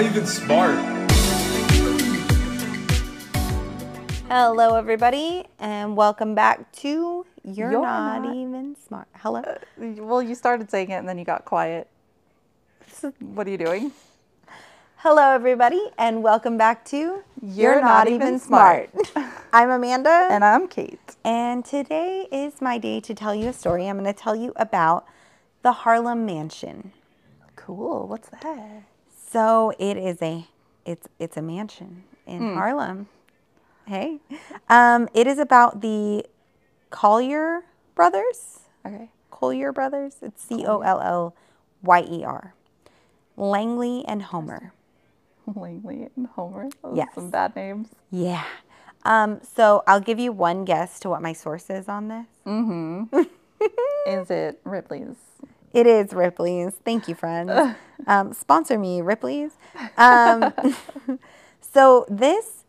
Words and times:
not 0.00 0.10
even 0.10 0.26
smart. 0.26 0.78
Hello, 4.28 4.76
everybody, 4.76 5.44
and 5.58 5.94
welcome 5.94 6.34
back 6.34 6.72
to 6.72 7.26
You're, 7.44 7.72
You're 7.72 7.82
Not, 7.82 8.22
Not- 8.22 8.34
Even 8.34 8.76
Smart. 8.76 9.08
Hello. 9.16 9.40
Uh, 9.40 9.58
well, 9.76 10.22
you 10.22 10.34
started 10.34 10.70
saying 10.70 10.88
it 10.90 10.94
and 10.94 11.06
then 11.08 11.18
you 11.18 11.26
got 11.26 11.44
quiet. 11.44 11.86
What 13.18 13.46
are 13.46 13.50
you 13.50 13.58
doing? 13.58 13.92
Hello, 14.96 15.32
everybody, 15.32 15.82
and 15.98 16.22
welcome 16.22 16.56
back 16.56 16.82
to 16.86 17.22
You're 17.42 17.82
Not 17.82 18.08
Even 18.08 18.38
Smart. 18.38 18.88
I'm 19.52 19.68
Amanda, 19.68 20.28
And 20.30 20.42
I'm 20.42 20.66
Kate. 20.66 21.16
and 21.24 21.62
today 21.62 22.26
is 22.32 22.62
my 22.62 22.78
day 22.78 23.00
to 23.00 23.12
tell 23.12 23.34
you 23.34 23.48
a 23.48 23.52
story. 23.52 23.86
I'm 23.86 23.98
going 23.98 24.10
to 24.10 24.18
tell 24.18 24.36
you 24.36 24.54
about 24.56 25.04
the 25.60 25.72
Harlem 25.72 26.24
Mansion. 26.24 26.92
Cool. 27.54 28.06
What's 28.08 28.30
that? 28.30 28.84
So 29.30 29.72
it 29.78 29.96
is 29.96 30.20
a 30.22 30.46
it's 30.84 31.06
it's 31.18 31.36
a 31.36 31.42
mansion 31.42 32.02
in 32.26 32.54
Harlem. 32.54 33.08
Hey, 33.86 34.18
um, 34.68 35.08
it 35.14 35.26
is 35.26 35.38
about 35.38 35.80
the 35.82 36.24
Collyer 36.90 37.60
brothers. 37.94 38.60
Okay. 38.84 39.08
Collyer 39.30 39.72
brothers. 39.72 40.16
It's 40.20 40.42
C 40.42 40.64
O 40.66 40.80
L 40.80 41.00
L 41.00 41.36
Y 41.82 42.04
E 42.10 42.24
R. 42.24 42.54
Langley 43.36 44.04
and 44.06 44.22
Homer. 44.22 44.72
Langley 45.54 46.08
and 46.16 46.26
Homer. 46.26 46.68
Those 46.82 46.96
Yes. 46.96 47.14
Some 47.14 47.30
bad 47.30 47.54
names. 47.54 47.88
Yeah. 48.10 48.44
Um, 49.04 49.40
so 49.42 49.82
I'll 49.86 50.00
give 50.00 50.18
you 50.18 50.32
one 50.32 50.64
guess 50.64 50.98
to 51.00 51.08
what 51.08 51.22
my 51.22 51.32
source 51.32 51.70
is 51.70 51.88
on 51.88 52.08
this. 52.08 52.26
Mm-hmm. 52.46 53.16
is 54.06 54.30
it 54.30 54.60
Ripley's? 54.64 55.16
It 55.72 55.86
is 55.86 56.12
Ripley's. 56.12 56.74
Thank 56.84 57.06
you, 57.08 57.14
friends. 57.14 57.76
Um, 58.10 58.32
sponsor 58.32 58.76
me, 58.76 59.00
Ripley's. 59.02 59.52
Um, 59.96 60.52
so 61.60 62.04
this 62.08 62.64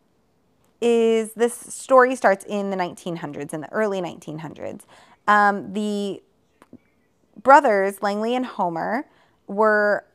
is 0.80 1.34
this 1.34 1.54
story 1.54 2.16
starts 2.16 2.46
in 2.46 2.70
the 2.70 2.78
1900s, 2.78 3.52
in 3.54 3.62
the 3.62 3.72
early 3.72 4.02
1900s. 4.02 4.82
Um, 5.28 5.74
the 5.74 6.22
brothers 7.42 8.02
Langley 8.04 8.36
and 8.36 8.46
Homer 8.46 9.06
were 9.48 10.06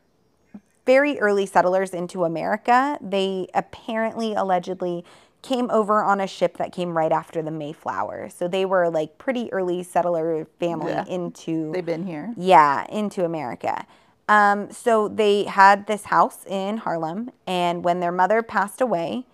very 0.87 1.19
early 1.19 1.45
settlers 1.45 1.91
into 1.93 2.25
America. 2.25 2.97
They 3.01 3.49
apparently, 3.53 4.35
allegedly, 4.35 5.05
came 5.43 5.69
over 5.73 6.05
on 6.05 6.21
a 6.21 6.27
ship 6.29 6.57
that 6.59 6.73
came 6.73 6.97
right 6.97 7.11
after 7.13 7.43
the 7.43 7.51
Mayflower. 7.51 8.29
So 8.31 8.47
they 8.47 8.65
were 8.65 8.89
like 8.91 9.19
pretty 9.19 9.53
early 9.53 9.83
settler 9.83 10.47
family 10.61 10.93
Yeah. 10.93 11.05
into 11.07 11.73
They've 11.73 11.85
been 11.85 12.07
here. 12.07 12.33
yeah, 12.37 12.87
into 12.91 13.25
America. 13.25 13.87
Um, 14.29 14.71
so 14.73 15.09
they 15.09 15.45
had 15.45 15.87
this 15.87 16.07
house 16.07 16.45
in 16.47 16.79
Harlem, 16.79 17.31
and 17.47 17.85
when 17.85 18.01
their 18.01 18.13
mother 18.13 18.43
passed 18.43 18.81
away, 18.81 19.25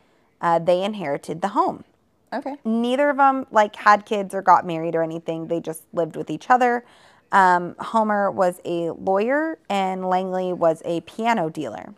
uh, 0.41 0.59
they 0.59 0.83
inherited 0.83 1.41
the 1.41 1.49
home. 1.49 1.85
Okay. 2.33 2.57
Neither 2.65 3.11
of 3.11 3.17
them 3.17 3.47
like 3.51 3.77
had 3.77 4.05
kids 4.07 4.35
or 4.35 4.43
got 4.43 4.67
married 4.67 4.95
or 4.95 5.03
anything. 5.03 5.49
They 5.49 5.61
just 5.61 5.85
lived 5.93 6.17
with 6.17 6.31
each 6.31 6.51
other. 6.51 6.85
Um, 7.31 7.75
Homer 7.79 8.31
was 8.31 8.61
a 8.65 8.91
lawyer, 8.91 9.59
and 9.69 10.09
Langley 10.09 10.53
was 10.53 10.83
a 10.85 11.01
piano 11.03 11.49
dealer, 11.49 11.95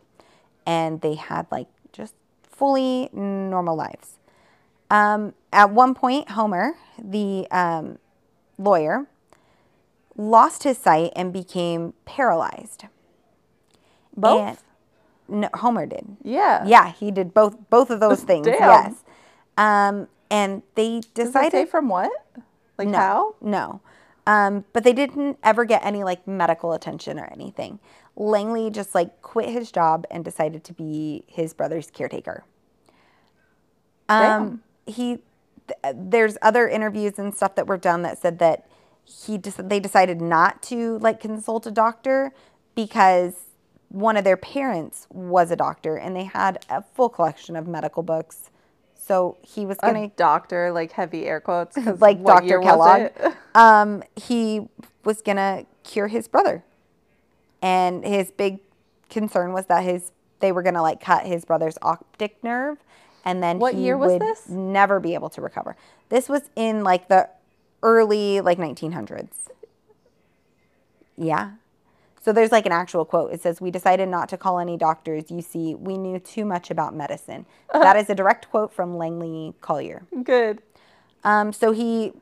and 0.66 1.00
they 1.00 1.14
had 1.14 1.46
like 1.50 1.66
just 1.92 2.14
fully 2.42 3.10
normal 3.12 3.76
lives. 3.76 4.18
Um, 4.90 5.34
at 5.52 5.70
one 5.70 5.94
point, 5.94 6.30
Homer, 6.30 6.74
the 7.02 7.48
um, 7.50 7.98
lawyer, 8.58 9.06
lost 10.16 10.62
his 10.62 10.78
sight 10.78 11.12
and 11.16 11.32
became 11.32 11.94
paralyzed. 12.04 12.84
Both? 14.16 14.40
And- 14.40 14.58
no, 15.26 15.48
Homer 15.54 15.86
did. 15.86 16.18
Yeah. 16.22 16.64
Yeah, 16.66 16.92
he 16.92 17.10
did 17.10 17.32
both 17.32 17.56
both 17.70 17.90
of 17.90 18.00
those 18.00 18.20
things. 18.24 18.46
Damn. 18.46 18.58
Yes. 18.58 19.04
Um, 19.56 20.08
and 20.30 20.62
they 20.74 21.00
decided 21.14 21.52
say 21.52 21.64
from 21.66 21.88
what? 21.88 22.10
Like 22.76 22.88
no, 22.88 22.98
how? 22.98 23.34
No. 23.40 23.80
Um, 24.26 24.64
but 24.72 24.84
they 24.84 24.92
didn't 24.92 25.38
ever 25.42 25.64
get 25.64 25.84
any 25.84 26.04
like 26.04 26.26
medical 26.26 26.72
attention 26.72 27.18
or 27.18 27.24
anything. 27.32 27.78
Langley 28.16 28.70
just 28.70 28.94
like 28.94 29.22
quit 29.22 29.48
his 29.48 29.72
job 29.72 30.06
and 30.10 30.24
decided 30.24 30.62
to 30.64 30.72
be 30.72 31.24
his 31.26 31.54
brother's 31.54 31.90
caretaker. 31.90 32.44
Um, 34.08 34.62
he, 34.86 35.18
th- 35.66 35.94
there's 35.94 36.36
other 36.42 36.68
interviews 36.68 37.18
and 37.18 37.34
stuff 37.34 37.54
that 37.54 37.66
were 37.66 37.78
done 37.78 38.02
that 38.02 38.18
said 38.18 38.38
that 38.38 38.66
he 39.04 39.38
just 39.38 39.68
they 39.68 39.80
decided 39.80 40.20
not 40.20 40.62
to 40.64 40.98
like 40.98 41.20
consult 41.20 41.66
a 41.66 41.70
doctor 41.70 42.32
because 42.74 43.34
one 43.88 44.16
of 44.16 44.24
their 44.24 44.36
parents 44.36 45.06
was 45.10 45.50
a 45.50 45.56
doctor 45.56 45.96
and 45.96 46.16
they 46.16 46.24
had 46.24 46.64
a 46.68 46.82
full 46.82 47.08
collection 47.08 47.54
of 47.56 47.66
medical 47.68 48.02
books. 48.02 48.50
So 48.96 49.36
he 49.42 49.66
was 49.66 49.76
gonna 49.78 50.04
A 50.04 50.08
doctor, 50.16 50.72
like 50.72 50.92
heavy 50.92 51.26
air 51.26 51.40
quotes 51.40 51.76
like 51.76 52.24
Dr. 52.24 52.60
Kellogg. 52.60 53.10
Um, 53.54 54.02
he 54.16 54.66
was 55.04 55.22
gonna 55.22 55.66
cure 55.84 56.08
his 56.08 56.26
brother, 56.26 56.64
and 57.62 58.04
his 58.04 58.30
big 58.32 58.58
concern 59.10 59.52
was 59.52 59.66
that 59.66 59.84
his 59.84 60.10
they 60.40 60.50
were 60.50 60.62
gonna 60.62 60.82
like 60.82 61.00
cut 61.00 61.24
his 61.26 61.44
brother's 61.44 61.78
optic 61.82 62.42
nerve, 62.42 62.78
and 63.24 63.42
then 63.42 63.58
What 63.60 63.74
he 63.74 63.82
year 63.84 63.96
was 63.96 64.12
would 64.12 64.22
this? 64.22 64.48
never 64.48 64.98
be 64.98 65.14
able 65.14 65.28
to 65.30 65.40
recover. 65.40 65.76
This 66.08 66.28
was 66.28 66.50
in 66.56 66.82
like 66.82 67.08
the 67.08 67.28
early 67.84 68.40
like 68.40 68.58
1900s. 68.58 69.48
Yeah. 71.16 71.52
So 72.20 72.32
there's 72.32 72.50
like 72.50 72.66
an 72.66 72.72
actual 72.72 73.04
quote. 73.04 73.32
It 73.32 73.42
says, 73.42 73.60
"We 73.60 73.70
decided 73.70 74.08
not 74.08 74.28
to 74.30 74.38
call 74.38 74.58
any 74.58 74.76
doctors. 74.76 75.30
You 75.30 75.42
see, 75.42 75.74
we 75.74 75.98
knew 75.98 76.18
too 76.18 76.44
much 76.44 76.70
about 76.70 76.94
medicine." 76.94 77.46
That 77.72 77.96
is 77.96 78.08
a 78.08 78.14
direct 78.14 78.50
quote 78.50 78.72
from 78.72 78.96
Langley 78.96 79.54
Collyer. 79.60 80.02
Good. 80.24 80.62
Um, 81.22 81.52
so 81.52 81.72
he 81.72 82.12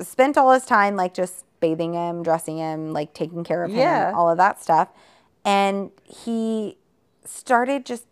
spent 0.00 0.36
all 0.36 0.50
his 0.52 0.64
time 0.66 0.96
like 0.96 1.14
just 1.14 1.44
bathing 1.60 1.92
him, 1.94 2.22
dressing 2.22 2.58
him, 2.58 2.92
like 2.92 3.14
taking 3.14 3.44
care 3.44 3.62
of 3.62 3.70
Yeah. 3.70 4.10
him, 4.10 4.16
all 4.16 4.28
of 4.28 4.36
that 4.38 4.60
stuff. 4.60 4.88
And 5.44 5.90
he 6.02 6.76
started 7.24 7.86
just 7.86 8.06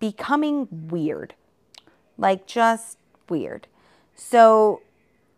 becoming 0.00 0.66
weird. 0.70 1.34
Like 2.18 2.46
just 2.46 2.98
weird. 3.28 3.66
So 4.14 4.80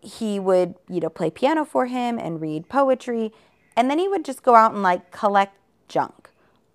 he 0.01 0.39
would, 0.39 0.75
you 0.89 1.01
know, 1.01 1.09
play 1.09 1.31
piano 1.31 1.65
for 1.65 1.87
him 1.87 2.19
and 2.19 2.41
read 2.41 2.69
poetry. 2.69 3.33
And 3.77 3.91
then 3.91 3.99
he 3.99 4.09
would 4.09 4.25
just 4.25 4.43
go 4.43 4.55
out 4.55 4.73
and 4.73 4.83
like 4.83 5.11
collect 5.11 5.57
junk. 5.89 6.31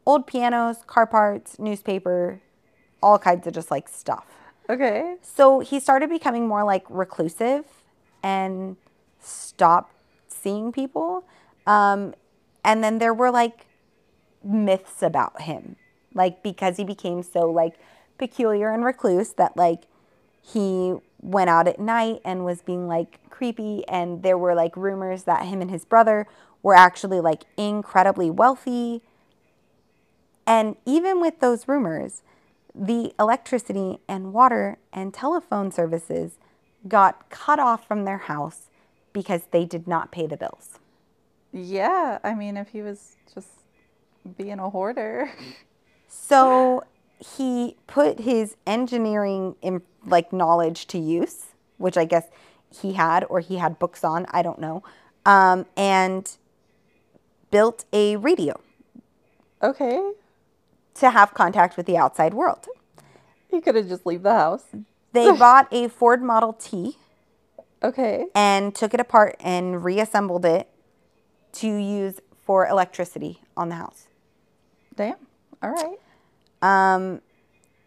Old 0.05 0.27
pianos, 0.27 0.77
car 0.85 1.07
parts, 1.07 1.57
newspaper, 1.59 2.41
all 3.01 3.17
kinds 3.17 3.47
of 3.47 3.53
just 3.53 3.71
like 3.71 3.87
stuff. 3.87 4.25
Okay. 4.69 5.15
So 5.21 5.59
he 5.59 5.79
started 5.79 6.09
becoming 6.09 6.47
more 6.47 6.63
like 6.63 6.85
reclusive 6.89 7.65
and 8.21 8.77
stopped 9.19 9.93
seeing 10.27 10.71
people. 10.71 11.25
Um, 11.67 12.13
and 12.63 12.83
then 12.83 12.99
there 12.99 13.13
were 13.13 13.31
like 13.31 13.67
myths 14.43 15.01
about 15.01 15.41
him, 15.43 15.75
like 16.13 16.43
because 16.43 16.77
he 16.77 16.83
became 16.83 17.23
so 17.23 17.49
like 17.49 17.75
peculiar 18.17 18.71
and 18.71 18.83
recluse 18.83 19.33
that 19.33 19.55
like 19.57 19.83
he 20.41 20.95
went 21.23 21.49
out 21.49 21.67
at 21.67 21.79
night 21.79 22.19
and 22.25 22.45
was 22.45 22.61
being 22.61 22.87
like 22.87 23.19
creepy. 23.29 23.83
And 23.87 24.21
there 24.23 24.37
were 24.37 24.53
like 24.53 24.75
rumors 24.77 25.23
that 25.23 25.45
him 25.45 25.61
and 25.61 25.71
his 25.71 25.85
brother 25.85 26.27
were 26.61 26.75
actually 26.75 27.19
like 27.19 27.43
incredibly 27.57 28.29
wealthy. 28.29 29.01
And 30.45 30.75
even 30.85 31.21
with 31.21 31.39
those 31.39 31.67
rumors, 31.67 32.21
the 32.75 33.13
electricity 33.19 33.99
and 34.07 34.33
water 34.33 34.77
and 34.91 35.13
telephone 35.13 35.71
services 35.71 36.37
got 36.87 37.29
cut 37.29 37.59
off 37.59 37.87
from 37.87 38.03
their 38.03 38.17
house 38.17 38.69
because 39.13 39.43
they 39.51 39.63
did 39.63 39.87
not 39.87 40.11
pay 40.11 40.27
the 40.27 40.35
bills. 40.35 40.79
Yeah. 41.53 42.19
I 42.23 42.33
mean, 42.33 42.57
if 42.57 42.69
he 42.69 42.81
was 42.81 43.15
just 43.33 43.47
being 44.37 44.59
a 44.59 44.69
hoarder. 44.69 45.31
So 46.07 46.83
he 47.19 47.77
put 47.87 48.19
his 48.19 48.55
engineering 48.67 49.55
in, 49.61 49.81
like 50.05 50.33
knowledge 50.33 50.87
to 50.87 50.97
use, 50.97 51.45
which 51.77 51.97
I 51.97 52.05
guess 52.05 52.27
he 52.81 52.93
had 52.93 53.23
or 53.29 53.39
he 53.39 53.57
had 53.57 53.79
books 53.79 54.03
on, 54.03 54.25
I 54.31 54.41
don't 54.41 54.59
know, 54.59 54.83
um, 55.25 55.65
and 55.77 56.29
built 57.51 57.85
a 57.93 58.15
radio 58.17 58.59
Okay. 59.61 60.11
to 60.95 61.09
have 61.11 61.33
contact 61.33 61.77
with 61.77 61.85
the 61.85 61.97
outside 61.97 62.33
world. 62.33 62.65
He 63.49 63.61
could 63.61 63.75
have 63.75 63.87
just 63.87 64.05
leave 64.05 64.23
the 64.23 64.33
house. 64.33 64.65
They 65.13 65.31
bought 65.37 65.67
a 65.71 65.87
Ford 65.87 66.21
Model 66.23 66.53
T 66.53 66.97
Okay. 67.83 68.25
and 68.33 68.73
took 68.73 68.93
it 68.93 68.99
apart 68.99 69.35
and 69.39 69.83
reassembled 69.83 70.45
it 70.45 70.67
to 71.53 71.67
use 71.67 72.19
for 72.43 72.67
electricity 72.67 73.41
on 73.55 73.69
the 73.69 73.75
house. 73.75 74.07
Damn. 74.95 75.15
All 75.61 75.69
right. 75.69 75.97
Um, 76.61 77.21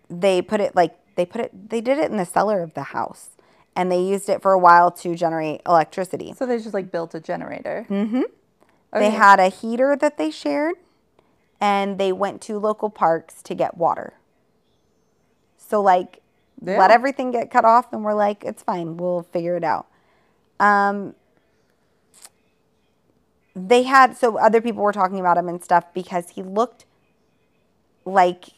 they 0.09 0.41
put 0.43 0.61
it 0.61 0.77
like 0.77 0.97
they 1.17 1.27
put 1.27 1.41
it 1.41 1.71
they 1.71 1.81
did 1.81 1.99
it 1.99 2.11
in 2.11 2.17
the 2.17 2.25
cellar 2.25 2.63
of 2.63 2.75
the 2.75 2.83
house 2.85 3.31
and 3.75 3.91
they 3.93 4.01
used 4.01 4.29
it 4.29 4.41
for 4.41 4.53
a 4.53 4.59
while 4.59 4.91
to 4.91 5.15
generate 5.15 5.61
electricity. 5.67 6.33
So 6.37 6.47
they 6.47 6.57
just 6.59 6.73
like 6.73 6.91
built 6.91 7.15
a 7.15 7.21
generator. 7.21 7.87
Mm-hmm. 7.91 8.17
Okay. 8.17 8.31
They 8.93 9.11
had 9.11 9.39
a 9.41 9.49
heater 9.49 9.97
that 9.97 10.17
they 10.17 10.31
shared 10.31 10.77
and 11.61 11.99
they 11.99 12.13
went 12.13 12.41
to 12.43 12.59
local 12.59 12.89
parks 12.89 13.43
to 13.43 13.55
get 13.55 13.77
water. 13.77 14.15
So 15.59 15.83
like 15.83 16.23
Yeah. 16.63 16.79
let 16.79 16.91
everything 16.91 17.33
get 17.33 17.51
cut 17.51 17.65
off 17.65 17.93
and 17.93 18.05
we're 18.05 18.15
like 18.15 18.45
it's 18.45 18.63
fine, 18.63 18.97
we'll 18.97 19.25
figure 19.33 19.57
it 19.57 19.65
out. 19.65 19.87
Um 20.61 21.15
they 23.55 23.85
had 23.85 24.17
so 24.17 24.37
other 24.39 24.61
people 24.61 24.83
were 24.83 24.93
talking 24.93 25.19
about 25.19 25.39
him 25.39 25.49
and 25.49 25.63
stuff 25.65 25.85
because 25.95 26.31
he 26.31 26.43
looked 26.43 26.85
like 28.05 28.51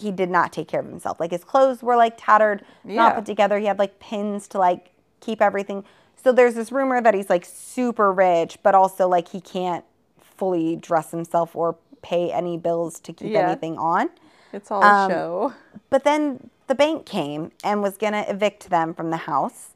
he 0.00 0.10
did 0.10 0.30
not 0.30 0.52
take 0.52 0.68
care 0.68 0.80
of 0.80 0.86
himself. 0.86 1.20
Like 1.20 1.30
his 1.30 1.44
clothes 1.44 1.82
were 1.82 1.96
like 1.96 2.14
tattered, 2.16 2.64
not 2.84 3.14
put 3.16 3.26
together. 3.26 3.58
He 3.58 3.66
had 3.66 3.78
like 3.78 3.98
pins 4.00 4.48
to 4.48 4.58
like 4.58 4.90
keep 5.20 5.40
everything. 5.42 5.84
So 6.22 6.32
there's 6.32 6.54
this 6.54 6.70
rumor 6.72 7.00
that 7.00 7.14
he's 7.14 7.30
like 7.30 7.44
super 7.44 8.12
rich, 8.12 8.58
but 8.62 8.74
also 8.74 9.08
like 9.08 9.28
he 9.28 9.40
can't 9.40 9.84
fully 10.20 10.76
dress 10.76 11.10
himself 11.10 11.54
or 11.54 11.76
pay 12.02 12.32
any 12.32 12.56
bills 12.56 12.98
to 13.00 13.12
keep 13.12 13.32
Yeah. 13.32 13.48
anything 13.50 13.76
on. 13.78 14.10
It's 14.52 14.70
all 14.70 14.82
Um, 14.82 15.10
show. 15.10 15.52
But 15.90 16.04
then 16.04 16.50
the 16.66 16.74
bank 16.74 17.04
came 17.06 17.52
and 17.62 17.82
was 17.82 17.96
going 17.96 18.12
to 18.14 18.28
evict 18.30 18.70
them 18.70 18.94
from 18.94 19.10
the 19.10 19.18
house. 19.18 19.74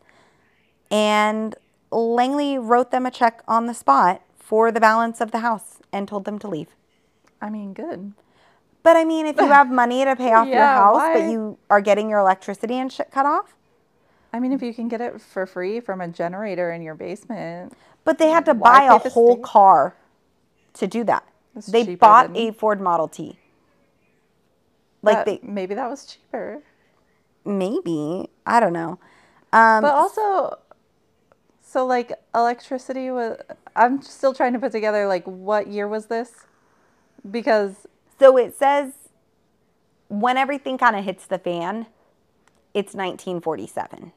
And 0.91 1.55
Langley 1.91 2.59
wrote 2.59 2.91
them 2.91 3.06
a 3.06 3.11
check 3.11 3.43
on 3.49 3.67
the 3.67 3.75
spot 3.75 4.23
for 4.38 4.70
the 4.73 4.81
balance 4.81 5.20
of 5.20 5.31
the 5.31 5.38
house 5.41 5.79
and 5.93 6.06
told 6.09 6.25
them 6.25 6.38
to 6.41 6.49
leave. 6.49 6.69
I 7.41 7.50
mean, 7.50 7.73
good. 7.73 8.12
But 8.84 8.96
I 8.96 9.04
mean, 9.04 9.26
if 9.26 9.36
you 9.38 9.46
have 9.46 9.70
money 9.82 10.04
to 10.04 10.14
pay 10.14 10.32
off 10.34 10.46
your 10.46 10.64
house, 10.66 10.96
why? 10.96 11.14
but 11.14 11.31
you 11.32 11.58
are 11.69 11.81
getting 11.81 12.08
your 12.08 12.20
electricity 12.20 12.75
and 12.75 12.92
shit 12.92 13.10
cut 13.10 13.26
off, 13.26 13.56
I 14.32 14.38
mean, 14.38 14.52
if 14.52 14.62
you 14.62 14.72
can 14.75 14.88
get 14.88 15.00
it 15.00 15.20
for 15.20 15.46
free 15.46 15.81
from 15.81 16.00
a 16.00 16.06
generator 16.08 16.70
in 16.70 16.82
your 16.82 16.94
basement, 16.94 17.72
but 18.04 18.19
they 18.19 18.28
had 18.28 18.44
to 18.44 18.54
buy 18.54 18.84
a 18.84 18.98
whole 19.08 19.34
state? 19.36 19.42
car 19.42 19.96
to 20.75 20.86
do 20.86 21.02
that. 21.04 21.25
That's 21.54 21.66
they 21.69 21.96
bought 21.96 22.36
a 22.36 22.50
Ford 22.52 22.81
Model 22.81 23.08
T. 23.08 23.38
Like 25.02 25.16
that- 25.19 25.26
they 25.26 25.40
maybe 25.42 25.75
that 25.75 25.88
was 25.88 26.04
cheaper. 26.04 26.62
maybe 27.44 28.28
I 28.46 28.60
don't 28.60 28.72
know. 28.72 28.98
Um, 29.52 29.82
But 29.82 29.94
also, 29.94 30.58
so 31.62 31.86
like 31.86 32.12
electricity 32.34 33.10
was. 33.10 33.38
I'm 33.76 34.02
still 34.02 34.34
trying 34.34 34.52
to 34.52 34.58
put 34.58 34.72
together 34.72 35.06
like 35.06 35.25
what 35.25 35.69
year 35.69 35.88
was 35.88 36.06
this? 36.06 36.46
Because 37.31 37.86
So 38.19 38.37
it 38.37 38.56
says 38.56 38.93
when 40.08 40.37
everything 40.37 40.78
kind 40.78 40.96
of 40.96 41.05
hits 41.05 41.26
the 41.26 41.38
fan, 41.38 41.87
it's 42.72 42.94
1947. 42.94 44.12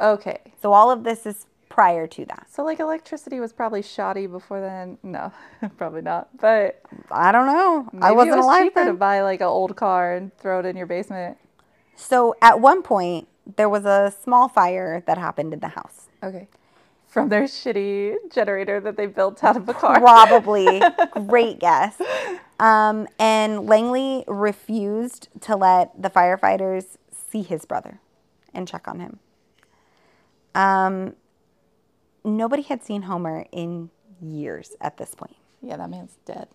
okay, 0.00 0.38
So 0.62 0.72
all 0.72 0.90
of 0.90 1.04
this 1.04 1.26
is 1.26 1.46
prior 1.68 2.06
to 2.08 2.24
that. 2.26 2.46
so 2.50 2.64
like 2.64 2.80
electricity 2.80 3.38
was 3.38 3.52
probably 3.52 3.80
shoddy 3.82 4.26
before 4.26 4.60
then. 4.60 4.98
No, 5.04 5.32
probably 5.76 6.02
not. 6.02 6.28
But 6.38 6.82
I 7.10 7.30
don't 7.32 7.46
know. 7.46 7.88
I 8.02 8.10
wasn't 8.12 8.34
it 8.34 8.36
was 8.38 8.44
alive 8.46 8.62
cheaper 8.64 8.84
to 8.86 8.92
buy 8.94 9.20
like 9.22 9.40
an 9.40 9.46
old 9.46 9.76
car 9.76 10.14
and 10.14 10.36
throw 10.38 10.58
it 10.60 10.66
in 10.66 10.76
your 10.76 10.86
basement. 10.86 11.38
So 11.96 12.34
at 12.42 12.60
one 12.60 12.82
point, 12.82 13.28
there 13.56 13.68
was 13.68 13.84
a 13.84 14.12
small 14.22 14.48
fire 14.48 15.02
that 15.06 15.16
happened 15.18 15.52
in 15.52 15.60
the 15.60 15.68
house. 15.68 16.08
Okay, 16.24 16.48
from 17.06 17.28
their 17.28 17.44
shitty 17.44 18.16
generator 18.32 18.80
that 18.80 18.96
they 18.96 19.06
built 19.06 19.42
out 19.44 19.56
of 19.56 19.68
a 19.68 19.74
car. 19.74 20.00
Probably. 20.00 20.82
Great 21.28 21.60
guess. 21.60 22.00
Um, 22.60 23.08
and 23.18 23.66
Langley 23.66 24.22
refused 24.28 25.28
to 25.40 25.56
let 25.56 26.00
the 26.00 26.10
firefighters 26.10 26.98
see 27.10 27.40
his 27.40 27.64
brother 27.64 28.00
and 28.52 28.68
check 28.68 28.86
on 28.86 29.00
him. 29.00 29.18
Um, 30.54 31.16
nobody 32.22 32.62
had 32.62 32.84
seen 32.84 33.02
Homer 33.02 33.46
in 33.50 33.88
years 34.20 34.76
at 34.78 34.98
this 34.98 35.14
point. 35.14 35.36
Yeah, 35.62 35.78
that 35.78 35.88
man's 35.88 36.18
dead. 36.26 36.48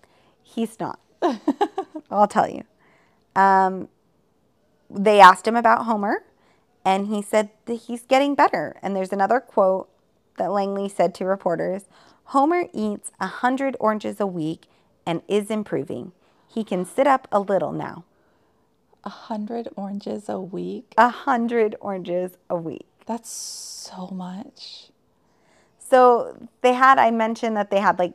He's 0.43 0.79
not. 0.79 0.99
I'll 2.11 2.27
tell 2.27 2.47
you. 2.47 2.65
Um, 3.35 3.89
they 4.87 5.19
asked 5.19 5.47
him 5.47 5.55
about 5.55 5.85
Homer, 5.85 6.23
and 6.85 7.07
he 7.07 7.23
said 7.23 7.49
that 7.65 7.73
he's 7.73 8.03
getting 8.03 8.35
better. 8.35 8.77
And 8.83 8.95
there's 8.95 9.11
another 9.11 9.39
quote 9.39 9.89
that 10.37 10.51
Langley 10.51 10.87
said 10.87 11.15
to 11.15 11.25
reporters 11.25 11.85
Homer 12.25 12.65
eats 12.73 13.11
a 13.19 13.25
100 13.25 13.75
oranges 13.79 14.19
a 14.19 14.27
week 14.27 14.67
and 15.05 15.21
is 15.27 15.49
improving. 15.49 16.11
He 16.47 16.63
can 16.63 16.85
sit 16.85 17.07
up 17.07 17.27
a 17.31 17.39
little 17.39 17.71
now. 17.71 18.05
A 19.03 19.09
hundred 19.09 19.69
oranges 19.75 20.29
a 20.29 20.39
week. 20.39 20.93
A 20.97 21.03
100 21.03 21.75
oranges 21.79 22.37
a 22.49 22.55
week. 22.55 22.87
That's 23.05 23.29
so 23.29 24.07
much. 24.07 24.89
So 25.77 26.47
they 26.61 26.73
had, 26.73 26.97
I 26.97 27.11
mentioned 27.11 27.55
that 27.55 27.69
they 27.69 27.79
had 27.79 27.99
like, 27.99 28.13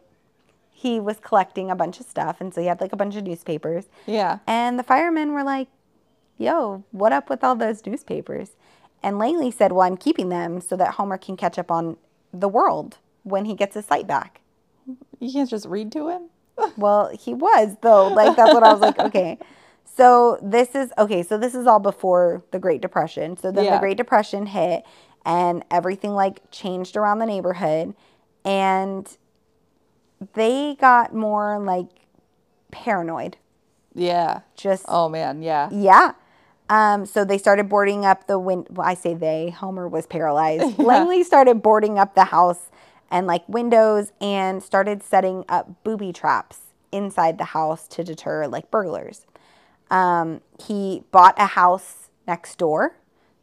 he 0.73 0.99
was 0.99 1.19
collecting 1.21 1.71
a 1.71 1.77
bunch 1.77 2.01
of 2.01 2.07
stuff. 2.07 2.41
And 2.41 2.53
so 2.53 2.61
he 2.61 2.67
had 2.67 2.81
like 2.81 2.93
a 2.93 2.97
bunch 2.97 3.15
of 3.15 3.25
newspapers. 3.25 3.85
Yeah. 4.07 4.39
And 4.47 4.79
the 4.79 4.83
firemen 4.83 5.33
were 5.33 5.45
like, 5.45 5.69
yo, 6.39 6.85
what 6.91 7.13
up 7.13 7.29
with 7.29 7.45
all 7.45 7.55
those 7.55 7.85
newspapers? 7.87 8.53
And 9.03 9.19
Langley 9.19 9.51
said, 9.51 9.73
well, 9.73 9.87
I'm 9.87 9.97
keeping 9.97 10.31
them 10.31 10.61
so 10.61 10.77
that 10.77 10.95
Homer 10.95 11.19
can 11.19 11.37
catch 11.37 11.59
up 11.59 11.71
on 11.71 11.99
the 12.33 12.49
world 12.49 12.99
when 13.23 13.45
he 13.45 13.55
gets 13.55 13.75
his 13.75 13.85
sight 13.85 14.07
back. 14.07 14.41
You 15.19 15.31
can't 15.33 15.49
just 15.49 15.67
read 15.67 15.93
to 15.93 16.09
him. 16.09 16.31
Well, 16.77 17.11
he 17.19 17.35
was, 17.35 17.77
though. 17.83 18.09
Like, 18.09 18.37
that's 18.37 18.53
what 18.53 18.62
I 18.62 18.73
was 18.73 18.81
like, 18.81 18.99
okay. 19.09 19.39
So 19.97 20.39
this 20.43 20.75
is, 20.75 20.93
okay, 20.97 21.23
so 21.23 21.37
this 21.37 21.55
is 21.55 21.67
all 21.67 21.81
before 21.81 22.43
the 22.53 22.59
Great 22.59 22.81
Depression. 22.81 23.37
So 23.37 23.51
then 23.51 23.65
the 23.75 23.79
Great 23.79 23.97
Depression 23.97 24.47
hit 24.47 24.85
and 25.27 25.62
everything 25.71 26.12
like 26.15 26.41
changed 26.51 26.97
around 26.97 27.19
the 27.19 27.27
neighborhood. 27.27 27.95
And 28.45 29.07
they 30.35 30.77
got 30.81 31.15
more 31.15 31.59
like 31.59 31.89
paranoid. 32.71 33.37
Yeah. 33.95 34.41
Just 34.57 34.85
Oh 34.89 35.09
man, 35.09 35.43
yeah. 35.43 35.69
Yeah. 35.73 36.12
Um, 36.69 37.05
so 37.05 37.25
they 37.25 37.37
started 37.37 37.69
boarding 37.69 38.05
up 38.05 38.29
the 38.29 38.39
win. 38.39 38.65
Well, 38.71 38.87
I 38.87 38.95
say 38.95 39.15
they. 39.15 39.51
Homer 39.51 39.89
was 39.89 40.07
paralyzed. 40.07 40.62
Yeah. 40.79 40.85
Langley 40.85 41.25
started 41.25 41.62
boarding 41.62 41.99
up 41.99 42.15
the 42.15 42.25
house 42.25 42.71
and 43.11 43.27
like 43.27 43.49
windows 43.49 44.12
and 44.21 44.62
started 44.62 45.03
setting 45.03 45.45
up 45.49 45.83
booby 45.83 46.12
traps 46.12 46.59
inside 46.93 47.39
the 47.39 47.45
house 47.45 47.87
to 47.89 48.05
deter 48.05 48.47
like 48.47 48.71
burglars. 48.71 49.27
Um, 49.91 50.41
he 50.65 51.03
bought 51.11 51.35
a 51.37 51.47
house 51.47 52.11
next 52.27 52.57
door 52.59 52.97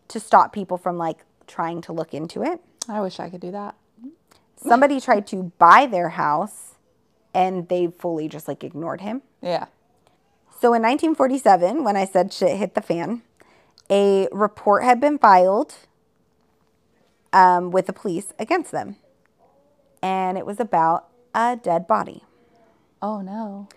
to 0.07 0.19
stop 0.19 0.53
people 0.53 0.77
from 0.77 0.97
like 0.97 1.19
trying 1.45 1.81
to 1.81 1.93
look 1.93 2.13
into 2.13 2.43
it. 2.43 2.61
I 2.87 3.01
wish 3.01 3.19
I 3.19 3.29
could 3.29 3.41
do 3.41 3.51
that. 3.51 3.75
Somebody 4.55 4.99
tried 5.01 5.27
to 5.27 5.51
buy 5.57 5.85
their 5.85 6.09
house 6.09 6.75
and 7.33 7.67
they 7.67 7.87
fully 7.87 8.27
just 8.27 8.47
like 8.47 8.63
ignored 8.63 9.01
him. 9.01 9.21
Yeah. 9.41 9.65
So 10.59 10.73
in 10.73 10.81
1947, 10.81 11.83
when 11.83 11.95
I 11.95 12.05
said 12.05 12.33
shit 12.33 12.57
hit 12.57 12.73
the 12.73 12.81
fan, 12.81 13.21
a 13.89 14.27
report 14.31 14.83
had 14.83 14.99
been 14.99 15.19
filed 15.19 15.75
um, 17.31 17.71
with 17.71 17.85
the 17.85 17.93
police 17.93 18.33
against 18.39 18.71
them. 18.71 18.95
And 20.07 20.37
it 20.37 20.45
was 20.45 20.59
about 20.59 21.07
a 21.35 21.57
dead 21.61 21.85
body. 21.87 22.23
Oh 23.01 23.19
no. 23.21 23.67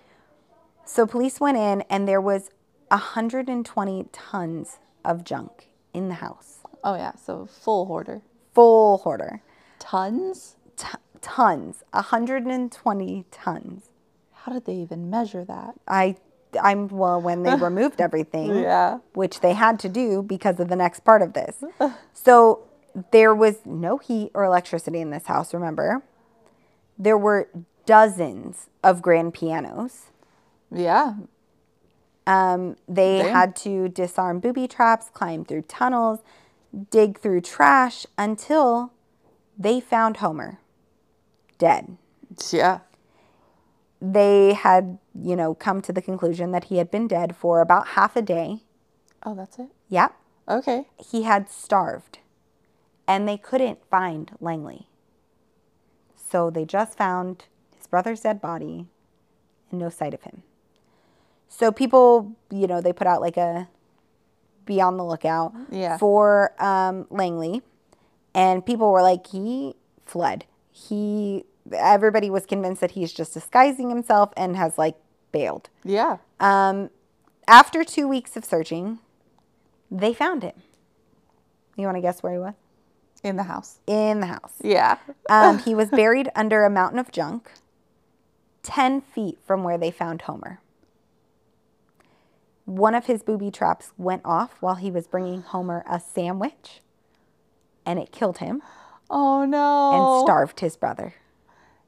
So 0.85 1.07
police 1.07 1.41
went 1.41 1.57
in 1.59 1.83
and 1.91 2.07
there 2.07 2.21
was 2.21 2.51
120 2.89 4.07
tons 4.13 4.79
of 5.05 5.25
junk 5.25 5.69
in 5.93 6.09
the 6.09 6.15
house. 6.27 6.59
Oh 6.85 6.95
yeah. 6.95 7.13
So 7.17 7.47
full 7.47 7.87
hoarder. 7.87 8.23
Full 8.55 8.99
hoarder. 8.99 9.43
Tons? 9.79 10.57
T- 10.77 10.87
tons. 11.21 11.83
120 11.93 13.25
tons. 13.31 13.91
How 14.33 14.53
did 14.53 14.65
they 14.67 14.75
even 14.75 15.11
measure 15.11 15.45
that? 15.45 15.75
I 15.89 16.17
I'm 16.63 16.89
well 16.89 17.21
when 17.21 17.43
they 17.43 17.55
removed 17.71 18.01
everything. 18.01 18.55
Yeah. 18.55 18.99
which 19.15 19.41
they 19.41 19.53
had 19.55 19.79
to 19.81 19.89
do 19.89 20.23
because 20.23 20.59
of 20.61 20.69
the 20.69 20.77
next 20.77 21.01
part 21.01 21.23
of 21.23 21.33
this. 21.33 21.63
So 22.13 22.65
there 23.13 23.35
was 23.35 23.57
no 23.65 23.97
heat 23.99 24.31
or 24.35 24.45
electricity 24.45 25.01
in 25.01 25.11
this 25.11 25.27
house, 25.27 25.55
remember? 25.55 26.03
There 27.01 27.17
were 27.17 27.49
dozens 27.87 28.69
of 28.85 29.01
grand 29.01 29.33
pianos. 29.33 30.11
Yeah. 30.71 31.15
Um, 32.27 32.77
they 32.87 33.19
Damn. 33.23 33.33
had 33.33 33.57
to 33.57 33.89
disarm 33.89 34.39
booby 34.39 34.69
traps, 34.69 35.11
climb 35.13 35.45
through 35.45 35.63
tunnels, 35.63 36.21
dig 36.91 37.19
through 37.19 37.41
trash 37.41 38.07
until 38.19 38.93
they 39.59 39.81
found 39.81 40.19
Homer 40.19 40.61
dead. 41.59 41.97
Yeah. 42.53 42.81
They 44.01 44.53
had, 44.53 44.99
you 45.15 45.37
know, 45.37 45.55
come 45.55 45.81
to 45.83 45.93
the 45.93 46.03
conclusion 46.03 46.53
that 46.53 46.65
he 46.65 46.77
had 46.77 46.91
been 46.91 47.09
dead 47.09 47.35
for 47.35 47.61
about 47.61 47.89
half 47.89 48.15
a 48.15 48.23
day. 48.23 48.61
Oh, 49.23 49.35
that's 49.35 49.59
it. 49.59 49.69
Yep. 49.89 50.15
Okay. 50.49 50.87
he 50.99 51.23
had 51.23 51.49
starved 51.49 52.19
and 53.07 53.29
they 53.29 53.37
couldn't 53.37 53.79
find 53.91 54.33
Langley. 54.41 54.89
So 56.31 56.51
they 56.51 56.65
just 56.65 56.97
found 56.97 57.45
his 57.77 57.87
brother's 57.87 58.21
dead 58.21 58.41
body 58.41 58.87
and 59.71 59.81
no 59.81 59.89
sight 59.89 60.15
of 60.15 60.23
him. 60.23 60.43
So 61.49 61.73
people, 61.73 62.33
you 62.51 62.67
know, 62.67 62.81
they 62.81 62.93
put 62.93 63.07
out 63.07 63.21
like 63.21 63.37
a 63.37 63.69
be 64.67 64.81
on 64.81 64.97
the 64.97 65.05
lookout 65.05 65.53
Yeah. 65.71 65.99
for 65.99 66.53
um, 66.63 67.07
Langley. 67.11 67.63
And 68.35 68.65
people 68.65 68.93
were 68.93 69.03
like, 69.03 69.27
he 69.29 69.75
fled. 70.07 70.45
He, 70.71 71.45
everybody 71.73 72.31
was 72.31 72.47
convinced 72.47 72.81
that 72.81 72.93
he's 72.93 73.13
just 73.13 73.35
disguising 73.35 73.89
himself 73.91 74.33
and 74.37 74.57
has 74.57 74.79
like 74.79 74.95
bailed. 75.33 75.69
Yeah. 75.85 76.19
Um, 76.39 76.91
after 77.49 77.83
two 77.83 78.07
weeks 78.07 78.37
of 78.37 78.45
searching, 78.45 79.01
they 79.91 80.15
found 80.15 80.45
him. 80.45 80.55
You 81.77 81.87
want 81.87 81.97
to 81.97 82.01
guess 82.01 82.23
where 82.23 82.33
he 82.35 82.39
was? 82.39 82.55
In 83.23 83.37
the 83.37 83.43
house. 83.45 83.79
In 83.87 84.21
the 84.21 84.27
house. 84.27 84.55
Yeah. 84.63 84.99
Um, 85.29 85.59
he 85.59 85.75
was 85.81 85.89
buried 85.91 86.31
under 86.35 86.65
a 86.65 86.71
mountain 86.71 86.99
of 86.99 87.13
junk, 87.13 87.51
10 88.63 89.01
feet 89.03 89.39
from 89.47 89.63
where 89.63 89.77
they 89.79 89.91
found 89.91 90.23
Homer. 90.23 90.61
One 92.65 92.95
of 92.95 93.07
his 93.07 93.23
booby 93.23 93.51
traps 93.51 93.93
went 93.99 94.23
off 94.25 94.57
while 94.61 94.77
he 94.77 94.91
was 94.91 95.07
bringing 95.07 95.43
Homer 95.43 95.85
a 95.91 95.99
sandwich, 96.01 96.81
and 97.85 97.99
it 97.99 98.13
killed 98.13 98.39
him 98.39 98.63
Oh 99.11 99.45
no. 99.45 100.19
and 100.21 100.25
starved 100.27 100.61
his 100.61 100.77
brother. 100.77 101.15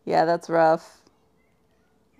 Yeah, 0.04 0.24
that's 0.24 0.50
rough. 0.50 0.98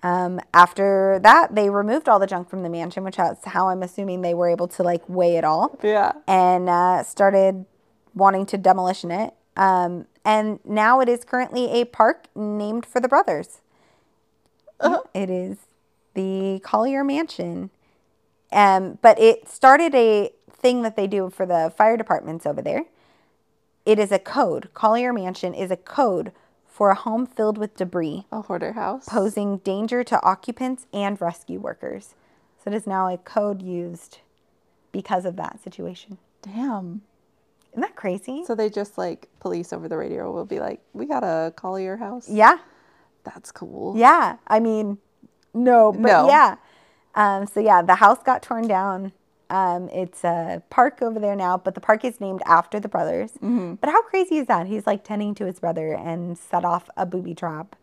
Um, 0.05 0.41
after 0.55 1.21
that, 1.23 1.55
they 1.55 1.71
removed 1.71 2.09
all 2.09 2.19
the 2.19 2.27
junk 2.27 2.49
from 2.49 2.63
the 2.63 2.69
mansion, 2.69 3.05
which 3.05 3.19
is 3.19 3.39
how 3.45 3.69
I'm 3.69 3.83
assuming 3.83 4.23
they 4.23 4.35
were 4.35 4.49
able 4.49 4.69
to 4.69 4.83
like 4.83 5.03
weigh 5.09 5.37
it 5.37 5.45
all. 5.45 5.79
Yeah. 5.83 6.13
and 6.27 6.69
uh, 6.69 7.03
started 7.05 7.65
wanting 8.15 8.47
to 8.47 8.59
demolition 8.59 9.11
it. 9.11 9.35
Um, 9.57 10.07
and 10.25 10.61
now 10.65 11.01
it 11.01 11.09
is 11.09 11.25
currently 11.25 11.71
a 11.81 11.85
park 11.85 12.27
named 12.35 12.87
for 12.87 13.01
the 13.01 13.09
brothers. 13.09 13.61
It 15.15 15.31
is 15.31 15.59
the 16.15 16.61
Collyer 16.65 17.05
Mansion. 17.07 17.71
Um, 18.51 18.99
but 19.01 19.19
it 19.21 19.49
started 19.49 19.95
a 19.95 20.33
thing 20.51 20.83
that 20.83 20.97
they 20.97 21.07
do 21.07 21.31
for 21.31 21.47
the 21.47 21.73
fire 21.77 21.97
departments 21.97 22.47
over 22.47 22.61
there. 22.63 22.85
It 23.87 23.99
is 23.99 24.13
a 24.13 24.19
code. 24.19 24.69
Collyer 24.75 25.15
Mansion 25.15 25.55
is 25.55 25.71
a 25.71 25.77
code 25.77 26.33
for 26.67 26.91
a 26.91 26.95
home 26.95 27.27
filled 27.27 27.59
with 27.59 27.77
debris, 27.77 28.27
A 28.33 28.43
hoarder 28.43 28.73
house. 28.73 29.09
posing 29.09 29.59
danger 29.59 30.03
to 30.05 30.23
occupants 30.25 30.87
and 30.93 31.21
rescue 31.21 31.61
workers. 31.61 32.15
So 32.63 32.71
it 32.71 32.75
is 32.75 32.87
now 32.87 33.09
a 33.13 33.19
code 33.19 33.61
used 33.63 34.19
because 34.91 35.25
of 35.25 35.37
that 35.37 35.63
situation. 35.63 36.19
Damn. 36.43 37.03
Isn't 37.73 37.81
that 37.83 37.97
crazy? 37.97 38.45
So 38.47 38.55
they 38.55 38.69
just 38.71 38.99
like 38.99 39.29
police 39.41 39.73
over 39.73 39.89
the 39.89 39.97
radio 39.97 40.31
will 40.31 40.45
be 40.45 40.61
like, 40.61 40.81
"We 40.93 41.07
got 41.07 41.21
to 41.21 41.53
call 41.57 41.79
your 41.81 41.97
house." 41.97 42.29
yeah, 42.29 42.59
That's 43.25 43.51
cool. 43.53 43.97
yeah. 43.97 44.37
I 44.47 44.61
mean, 44.61 44.99
no, 45.55 45.93
but 45.93 46.01
No. 46.01 46.29
yeah. 46.29 46.57
Um, 47.15 47.47
so 47.47 47.61
yeah, 47.61 47.83
the 47.83 47.97
house 47.97 48.23
got 48.23 48.43
torn 48.43 48.67
down. 48.69 49.13
Um, 49.51 49.91
it's 49.91 50.25
a 50.25 50.63
park 50.71 51.03
over 51.03 51.19
there 51.21 51.37
now, 51.37 51.59
but 51.59 51.75
the 51.75 51.81
park 51.81 52.05
is 52.07 52.21
named 52.21 52.43
after 52.47 52.81
the 52.81 52.89
brothers. 52.89 53.33
Mm-hmm. 53.33 53.75
But 53.75 53.91
how 53.91 54.01
crazy 54.03 54.39
is 54.39 54.47
that? 54.47 54.67
He's 54.67 54.87
like 54.87 55.05
tending 55.05 55.35
to 55.37 55.45
his 55.45 55.61
brother 55.61 55.93
and 55.95 56.39
set 56.39 56.65
off 56.65 56.89
a 56.97 57.05
booby 57.05 57.35
trap, 57.35 57.77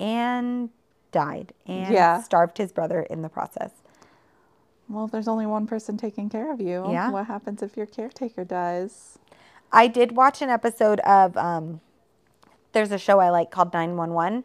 and 0.00 0.70
died 1.12 1.52
and 1.66 1.92
Yeah. 1.94 2.20
starved 2.22 2.58
his 2.58 2.72
brother 2.72 3.00
in 3.02 3.22
the 3.22 3.28
process. 3.30 3.70
Well, 4.88 5.04
if 5.04 5.10
there's 5.10 5.28
only 5.28 5.46
one 5.46 5.66
person 5.66 5.96
taking 5.96 6.28
care 6.30 6.50
of 6.52 6.60
you, 6.60 6.90
Yeah. 6.90 7.10
what 7.10 7.26
happens 7.26 7.62
if 7.62 7.76
your 7.76 7.86
caretaker 7.86 8.44
dies? 8.44 9.18
I 9.70 9.86
did 9.86 10.12
watch 10.16 10.40
an 10.40 10.48
episode 10.48 11.00
of 11.00 11.36
um, 11.36 11.80
there's 12.72 12.90
a 12.90 12.98
show 12.98 13.18
I 13.18 13.28
like 13.30 13.50
called 13.50 13.72
911 13.74 14.44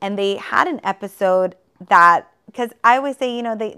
and 0.00 0.18
they 0.18 0.36
had 0.36 0.66
an 0.66 0.80
episode 0.82 1.56
that 1.88 2.28
because 2.46 2.70
I 2.82 2.96
always 2.96 3.16
say, 3.18 3.34
you 3.36 3.42
know, 3.42 3.54
they 3.54 3.76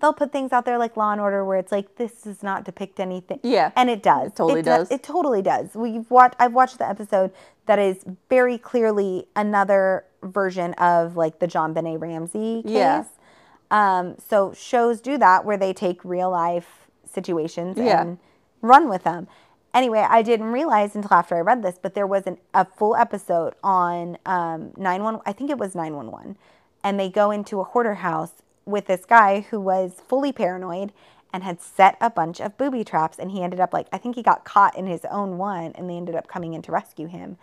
they'll 0.00 0.14
put 0.14 0.32
things 0.32 0.50
out 0.52 0.64
there 0.64 0.78
like 0.78 0.96
Law 0.96 1.12
and 1.12 1.20
Order 1.20 1.44
where 1.44 1.58
it's 1.58 1.70
like 1.70 1.96
this 1.96 2.22
does 2.22 2.42
not 2.42 2.64
depict 2.64 2.98
anything. 3.00 3.38
Yeah. 3.42 3.70
And 3.76 3.90
it 3.90 4.02
does. 4.02 4.28
It 4.28 4.36
totally 4.36 4.62
do- 4.62 4.70
does. 4.70 4.90
It 4.90 5.02
totally 5.02 5.42
does. 5.42 5.74
We've 5.74 6.10
watched 6.10 6.36
I've 6.38 6.54
watched 6.54 6.78
the 6.78 6.88
episode 6.88 7.32
that 7.66 7.78
is 7.78 8.04
very 8.30 8.56
clearly 8.56 9.26
another 9.36 10.04
version 10.22 10.72
of 10.74 11.16
like 11.16 11.38
the 11.38 11.46
JonBenét 11.46 12.00
Ramsey 12.00 12.62
case. 12.62 12.72
Yeah. 12.72 13.04
Um, 13.70 14.16
so 14.28 14.52
shows 14.52 15.00
do 15.00 15.16
that 15.18 15.44
where 15.44 15.56
they 15.56 15.72
take 15.72 16.04
real 16.04 16.30
life 16.30 16.88
situations 17.10 17.76
Yeah. 17.78 18.02
and 18.02 18.18
run 18.62 18.88
with 18.88 19.04
them. 19.04 19.28
Anyway, 19.72 20.04
I 20.08 20.22
didn't 20.22 20.46
realize 20.46 20.96
until 20.96 21.14
after 21.14 21.36
I 21.36 21.40
read 21.40 21.62
this, 21.62 21.78
but 21.80 21.94
there 21.94 22.06
was 22.06 22.26
an, 22.26 22.38
a 22.52 22.64
full 22.64 22.96
episode 22.96 23.54
on 23.62 24.18
um, 24.26 24.72
911. 24.76 25.20
I 25.24 25.32
think 25.32 25.50
it 25.50 25.58
was 25.58 25.74
911. 25.74 26.36
And 26.82 26.98
they 26.98 27.08
go 27.08 27.30
into 27.30 27.60
a 27.60 27.64
hoarder 27.64 27.94
house 27.96 28.32
with 28.64 28.86
this 28.86 29.04
guy 29.04 29.40
who 29.50 29.60
was 29.60 30.00
fully 30.08 30.32
paranoid 30.32 30.92
and 31.32 31.44
had 31.44 31.60
set 31.62 31.96
a 32.00 32.10
bunch 32.10 32.40
of 32.40 32.58
booby 32.58 32.82
traps. 32.82 33.18
And 33.18 33.30
he 33.30 33.42
ended 33.42 33.60
up 33.60 33.72
like, 33.72 33.86
I 33.92 33.98
think 33.98 34.16
he 34.16 34.22
got 34.22 34.44
caught 34.44 34.76
in 34.76 34.86
his 34.86 35.04
own 35.04 35.38
one 35.38 35.72
and 35.76 35.88
they 35.88 35.94
ended 35.96 36.16
up 36.16 36.26
coming 36.26 36.54
in 36.54 36.62
to 36.62 36.72
rescue 36.72 37.06
him. 37.06 37.36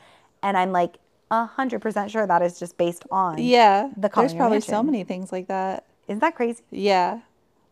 And 0.43 0.57
I'm 0.57 0.73
like, 0.73 0.97
100% 1.31 2.09
sure 2.09 2.27
that 2.27 2.41
is 2.41 2.59
just 2.59 2.77
based 2.77 3.05
on. 3.09 3.37
Yeah. 3.37 3.89
The 3.95 4.09
there's 4.09 4.33
probably 4.33 4.61
so 4.61 4.83
many 4.83 5.03
things 5.05 5.31
like 5.31 5.47
that. 5.47 5.85
Isn't 6.07 6.19
that 6.19 6.35
crazy? 6.35 6.63
Yeah. 6.71 7.19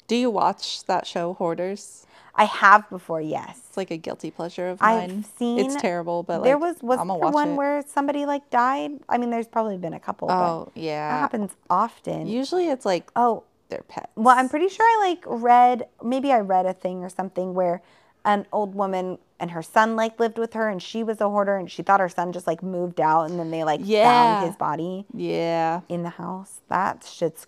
Do 0.07 0.15
you 0.15 0.29
watch 0.29 0.85
that 0.85 1.07
show, 1.07 1.33
Hoarders? 1.33 2.05
I 2.37 2.43
have 2.45 2.89
before, 2.89 3.21
yes. 3.21 3.61
It's 3.69 3.77
like 3.77 3.91
a 3.91 3.97
guilty 3.97 4.29
pleasure 4.29 4.67
of 4.69 4.81
mine. 4.81 5.09
I've 5.19 5.25
seen 5.37 5.57
It's 5.57 5.75
terrible, 5.81 6.21
but 6.21 6.43
there 6.43 6.57
like, 6.59 6.73
was 6.75 6.83
was 6.83 6.99
I'ma 6.99 7.17
there 7.17 7.29
one 7.31 7.51
it. 7.51 7.55
where 7.55 7.81
somebody 7.87 8.25
like 8.25 8.49
died. 8.49 8.91
I 9.07 9.17
mean, 9.17 9.29
there's 9.29 9.47
probably 9.47 9.77
been 9.77 9.93
a 9.93 9.99
couple. 9.99 10.29
Oh 10.29 10.65
but 10.65 10.75
that 10.75 10.81
yeah. 10.81 11.17
happens 11.19 11.51
often. 11.69 12.27
Usually 12.27 12.67
it's 12.67 12.85
like 12.85 13.09
oh, 13.15 13.43
their 13.69 13.83
pets. 13.87 14.11
well, 14.15 14.37
I'm 14.37 14.49
pretty 14.49 14.67
sure 14.67 14.85
I 14.85 15.09
like 15.09 15.23
read 15.25 15.87
maybe 16.03 16.31
I 16.33 16.39
read 16.39 16.65
a 16.65 16.73
thing 16.73 17.03
or 17.05 17.09
something 17.09 17.53
where 17.53 17.81
an 18.25 18.45
old 18.51 18.75
woman 18.75 19.17
and 19.39 19.51
her 19.51 19.63
son 19.63 19.95
like 19.95 20.19
lived 20.19 20.37
with 20.37 20.53
her 20.55 20.67
and 20.67 20.83
she 20.83 21.03
was 21.03 21.21
a 21.21 21.29
hoarder 21.29 21.55
and 21.55 21.71
she 21.71 21.83
thought 21.83 22.01
her 22.01 22.09
son 22.09 22.33
just 22.33 22.47
like 22.47 22.61
moved 22.61 22.99
out 22.99 23.29
and 23.29 23.39
then 23.39 23.49
they 23.49 23.63
like 23.63 23.79
Yeah. 23.83 24.09
found 24.39 24.47
his 24.47 24.55
body 24.57 25.05
Yeah. 25.13 25.81
in 25.87 26.03
the 26.03 26.09
house. 26.09 26.59
That 26.67 27.03
shit's 27.09 27.45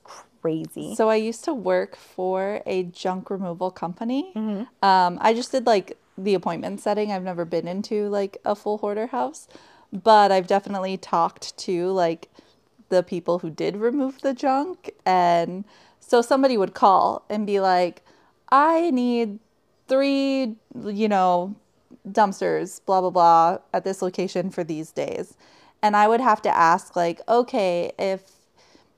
crazy. 0.48 0.96
So 0.96 1.10
I 1.10 1.16
used 1.16 1.44
to 1.46 1.54
work 1.54 1.96
for 1.96 2.62
a 2.66 2.84
junk 2.84 3.30
removal 3.30 3.72
company. 3.72 4.32
Mm-hmm. 4.36 4.86
Um, 4.86 5.18
I 5.22 5.34
just 5.34 5.51
did 5.51 5.66
like 5.66 5.98
the 6.18 6.34
appointment 6.34 6.80
setting. 6.80 7.12
I've 7.12 7.24
never 7.24 7.46
been 7.46 7.68
into 7.68 8.08
like 8.10 8.38
a 8.46 8.56
full 8.56 8.77
hoarder 8.77 9.08
house, 9.08 9.48
but 9.92 10.32
I've 10.32 10.48
definitely 10.48 10.98
talked 10.98 11.58
to 11.60 11.92
like 11.92 12.30
the 12.89 13.04
people 13.04 13.39
who 13.39 13.50
did 13.50 13.75
remove 13.75 14.22
the 14.22 14.34
junk. 14.34 14.92
And 15.06 15.66
so 16.00 16.22
somebody 16.22 16.58
would 16.58 16.74
call 16.74 17.25
and 17.30 17.46
be 17.46 17.60
like, 17.60 18.04
I 18.50 18.92
need 18.92 19.39
three, 19.88 20.56
you 20.86 21.10
know, 21.10 21.56
dumpsters, 22.10 22.80
blah, 22.86 23.01
blah, 23.01 23.10
blah, 23.10 23.58
at 23.74 23.84
this 23.84 24.01
location 24.01 24.50
for 24.50 24.63
these 24.63 24.92
days. 24.92 25.36
And 25.84 25.96
I 25.96 26.08
would 26.08 26.22
have 26.22 26.42
to 26.44 26.50
ask, 26.50 26.96
like, 26.96 27.22
okay, 27.30 27.92
if 28.00 28.22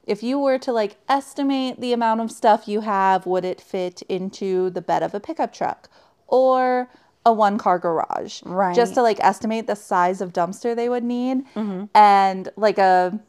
if 0.10 0.24
you 0.24 0.40
were 0.40 0.58
to 0.58 0.74
like 0.74 0.98
estimate 1.08 1.80
the 1.80 1.94
amount 1.94 2.20
of 2.20 2.32
stuff 2.32 2.68
you 2.68 2.82
have, 2.82 3.28
would 3.28 3.46
it 3.46 3.62
fit 3.62 4.02
into 4.10 4.72
the 4.72 4.82
bed 4.82 5.04
of 5.04 5.14
a 5.14 5.20
pickup 5.20 5.54
truck 5.54 5.88
or 6.28 6.90
a 7.26 7.32
one 7.32 7.60
car 7.60 7.78
garage? 7.78 8.42
Right. 8.44 8.76
Just 8.76 8.96
to 8.96 9.04
like 9.04 9.20
estimate 9.22 9.68
the 9.68 9.76
size 9.76 10.20
of 10.20 10.34
dumpster 10.34 10.76
they 10.76 10.90
would 10.90 11.04
need. 11.04 11.46
Mm-hmm. 11.54 11.86
And 11.94 12.50
like 12.56 12.80
a 12.80 13.20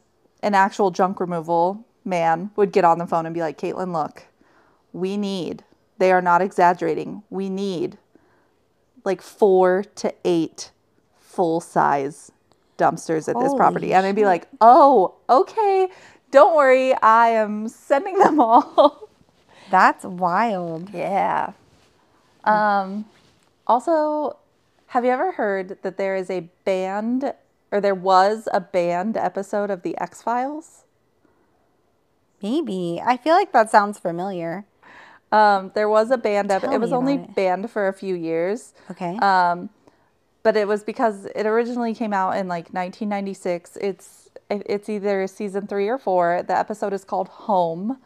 an 0.41 0.55
actual 0.55 0.89
junk 0.89 1.19
removal 1.19 1.85
man 2.03 2.49
would 2.55 2.71
get 2.71 2.83
on 2.83 2.97
the 2.97 3.05
phone 3.05 3.27
and 3.27 3.35
be 3.35 3.41
like, 3.41 3.59
Caitlin, 3.59 3.93
look, 3.93 4.25
we 4.91 5.17
need, 5.17 5.63
they 5.99 6.11
are 6.11 6.21
not 6.21 6.41
exaggerating, 6.41 7.21
we 7.29 7.47
need 7.47 7.99
like 9.03 9.21
four 9.21 9.83
to 9.95 10.11
eight 10.25 10.71
full 11.19 11.61
size 11.61 12.31
dumpsters 12.79 13.29
at 13.29 13.35
this 13.35 13.49
Holy 13.49 13.57
property. 13.57 13.93
And 13.93 14.05
I'd 14.05 14.15
be 14.15 14.25
like, 14.25 14.47
oh, 14.59 15.13
okay, 15.29 15.89
don't 16.31 16.55
worry, 16.55 16.93
I 17.01 17.29
am 17.29 17.67
sending 17.67 18.17
them 18.17 18.39
all. 18.39 19.09
That's 19.69 20.03
wild. 20.03 20.89
yeah. 20.93 21.53
Um, 22.43 23.05
also, 23.67 24.37
have 24.87 25.05
you 25.05 25.11
ever 25.11 25.33
heard 25.33 25.77
that 25.83 25.97
there 25.97 26.15
is 26.15 26.29
a 26.29 26.49
banned, 26.65 27.33
or 27.71 27.79
there 27.79 27.95
was 27.95 28.47
a 28.51 28.59
banned 28.59 29.15
episode 29.15 29.69
of 29.69 29.83
The 29.83 29.97
X 29.97 30.23
Files? 30.23 30.83
Maybe. 32.41 33.01
I 33.05 33.17
feel 33.17 33.35
like 33.35 33.51
that 33.51 33.69
sounds 33.69 33.99
familiar. 33.99 34.65
Um, 35.31 35.71
there 35.75 35.87
was 35.87 36.11
a 36.11 36.17
banned 36.17 36.51
episode. 36.51 36.73
It 36.73 36.81
was 36.81 36.91
only 36.91 37.15
it. 37.15 37.35
banned 37.35 37.69
for 37.71 37.87
a 37.87 37.93
few 37.93 38.15
years. 38.15 38.73
Okay. 38.89 39.15
Um, 39.17 39.69
but 40.43 40.57
it 40.57 40.67
was 40.67 40.83
because 40.83 41.25
it 41.35 41.45
originally 41.45 41.93
came 41.93 42.13
out 42.13 42.35
in 42.35 42.47
like 42.47 42.73
1996. 42.73 43.77
It's 43.79 44.29
it's 44.65 44.89
either 44.89 45.27
season 45.27 45.67
three 45.67 45.87
or 45.87 45.97
four. 45.97 46.43
The 46.47 46.57
episode 46.57 46.93
is 46.93 47.03
called 47.03 47.27
Home. 47.29 47.97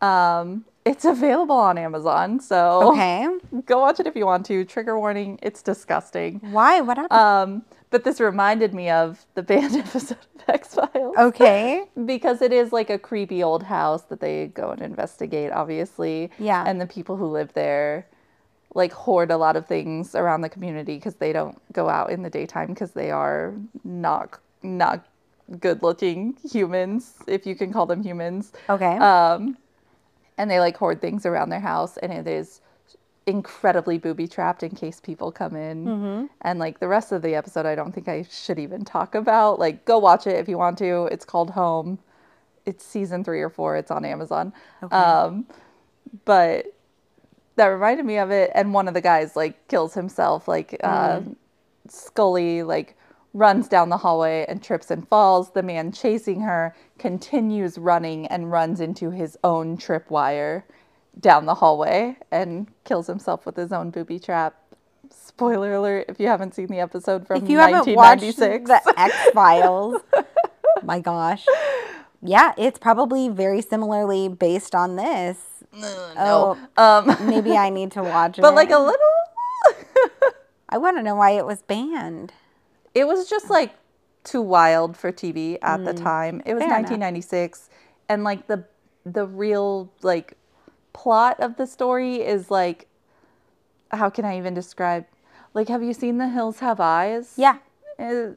Um, 0.00 0.64
it's 0.84 1.04
available 1.04 1.56
on 1.56 1.78
Amazon, 1.78 2.38
so 2.40 2.92
okay. 2.92 3.26
go 3.66 3.80
watch 3.80 3.98
it 3.98 4.06
if 4.06 4.14
you 4.14 4.26
want 4.26 4.46
to. 4.46 4.64
Trigger 4.64 4.98
warning: 4.98 5.38
it's 5.42 5.62
disgusting. 5.62 6.40
Why? 6.50 6.80
What 6.80 6.96
happened? 6.96 7.20
Um, 7.20 7.64
but 7.90 8.04
this 8.04 8.20
reminded 8.20 8.74
me 8.74 8.90
of 8.90 9.26
the 9.34 9.42
banned 9.42 9.76
episode 9.86 10.18
of 10.18 10.44
X 10.48 10.74
Files. 10.74 11.16
okay. 11.18 11.84
Because 12.06 12.42
it 12.42 12.52
is 12.52 12.72
like 12.72 12.90
a 12.90 12.98
creepy 12.98 13.42
old 13.42 13.62
house 13.62 14.02
that 14.04 14.20
they 14.20 14.48
go 14.48 14.70
and 14.70 14.82
investigate, 14.82 15.50
obviously. 15.50 16.30
Yeah. 16.38 16.62
And 16.66 16.80
the 16.80 16.86
people 16.86 17.16
who 17.16 17.26
live 17.26 17.52
there 17.54 18.06
like 18.74 18.92
hoard 18.92 19.30
a 19.30 19.36
lot 19.38 19.56
of 19.56 19.66
things 19.66 20.14
around 20.14 20.42
the 20.42 20.48
community 20.48 20.96
because 20.96 21.14
they 21.14 21.32
don't 21.32 21.60
go 21.72 21.88
out 21.88 22.10
in 22.10 22.22
the 22.22 22.28
daytime 22.30 22.68
because 22.68 22.92
they 22.92 23.10
are 23.10 23.54
not 23.82 24.38
not 24.62 25.06
good 25.60 25.82
looking 25.82 26.36
humans, 26.50 27.14
if 27.26 27.46
you 27.46 27.54
can 27.54 27.72
call 27.72 27.86
them 27.86 28.02
humans. 28.02 28.52
Okay. 28.68 28.96
Um, 28.96 29.56
and 30.38 30.50
they 30.50 30.60
like 30.60 30.76
hoard 30.76 31.00
things 31.00 31.24
around 31.24 31.48
their 31.50 31.60
house, 31.60 31.96
and 31.98 32.12
it 32.12 32.26
is 32.26 32.60
incredibly 33.26 33.98
booby 33.98 34.28
trapped 34.28 34.62
in 34.62 34.70
case 34.70 35.00
people 35.00 35.32
come 35.32 35.56
in. 35.56 36.28
And 36.42 36.58
like 36.58 36.78
the 36.78 36.88
rest 36.88 37.10
of 37.10 37.22
the 37.22 37.34
episode, 37.34 37.66
I 37.66 37.74
don't 37.74 37.92
think 37.92 38.08
I 38.08 38.22
should 38.30 38.58
even 38.58 38.84
talk 38.84 39.14
about. 39.14 39.58
Like, 39.58 39.84
go 39.84 39.98
watch 39.98 40.26
it 40.26 40.36
if 40.36 40.48
you 40.48 40.58
want 40.58 40.78
to. 40.78 41.06
It's 41.06 41.24
called 41.24 41.50
Home. 41.50 41.98
It's 42.66 42.84
season 42.84 43.24
three 43.24 43.40
or 43.40 43.50
four. 43.50 43.76
It's 43.76 43.90
on 43.90 44.04
Amazon. 44.04 44.52
Um, 44.92 45.46
but 46.24 46.66
that 47.56 47.66
reminded 47.66 48.06
me 48.06 48.18
of 48.18 48.30
it. 48.30 48.50
And 48.54 48.74
one 48.74 48.88
of 48.88 48.94
the 48.94 49.00
guys 49.00 49.34
like 49.36 49.68
kills 49.68 49.94
himself. 49.94 50.46
Like 50.46 50.78
uh, 50.84 51.22
Scully 51.88 52.62
like 52.62 52.96
runs 53.36 53.68
down 53.68 53.90
the 53.90 53.98
hallway 53.98 54.46
and 54.48 54.62
trips 54.62 54.90
and 54.90 55.06
falls. 55.08 55.50
The 55.50 55.62
man 55.62 55.92
chasing 55.92 56.40
her 56.40 56.74
continues 56.98 57.76
running 57.76 58.26
and 58.28 58.50
runs 58.50 58.80
into 58.80 59.10
his 59.10 59.36
own 59.44 59.76
tripwire 59.76 60.62
down 61.20 61.44
the 61.44 61.54
hallway 61.56 62.16
and 62.30 62.66
kills 62.84 63.06
himself 63.06 63.44
with 63.44 63.56
his 63.56 63.72
own 63.72 63.90
booby 63.90 64.18
trap. 64.18 64.54
Spoiler 65.10 65.74
alert 65.74 66.06
if 66.08 66.18
you 66.18 66.28
haven't 66.28 66.54
seen 66.54 66.68
the 66.68 66.80
episode 66.80 67.26
from 67.26 67.42
If 67.44 67.50
you 67.50 67.58
haven't 67.58 67.94
watched 67.94 68.22
1996. 68.24 68.70
the 68.86 69.00
X 69.00 69.14
Files, 69.34 70.00
my 70.82 70.98
gosh. 70.98 71.44
Yeah, 72.22 72.54
it's 72.56 72.78
probably 72.78 73.28
very 73.28 73.60
similarly 73.60 74.28
based 74.28 74.74
on 74.74 74.96
this. 74.96 75.38
no. 76.16 76.56
Um, 76.78 77.14
Maybe 77.28 77.52
I 77.56 77.68
need 77.68 77.90
to 77.92 78.02
watch 78.02 78.38
it. 78.38 78.42
but 78.42 78.54
like 78.54 78.70
a 78.70 78.78
little. 78.78 78.96
I 80.68 80.78
want 80.78 80.96
to 80.96 81.02
know 81.02 81.14
why 81.14 81.32
it 81.32 81.46
was 81.46 81.62
banned. 81.62 82.32
It 82.96 83.06
was 83.06 83.28
just 83.28 83.50
like 83.50 83.74
too 84.24 84.40
wild 84.40 84.96
for 84.96 85.12
TV 85.12 85.58
at 85.60 85.84
the 85.84 85.92
time. 85.92 86.40
It 86.46 86.54
was 86.54 86.64
Mm. 86.64 86.68
Fair 86.68 86.78
enough. 86.78 86.90
1996 86.90 87.68
and 88.08 88.24
like 88.24 88.46
the 88.46 88.64
the 89.04 89.26
real 89.26 89.92
like 90.02 90.32
plot 90.94 91.38
of 91.38 91.56
the 91.56 91.66
story 91.66 92.16
is 92.22 92.50
like 92.50 92.88
how 93.92 94.08
can 94.08 94.24
I 94.24 94.38
even 94.38 94.54
describe 94.54 95.04
like 95.52 95.68
have 95.68 95.82
you 95.82 95.92
seen 95.92 96.16
The 96.16 96.28
Hills 96.28 96.58
Have 96.60 96.80
Eyes? 96.80 97.34
Yeah. 97.36 97.58
Uh, 97.98 98.30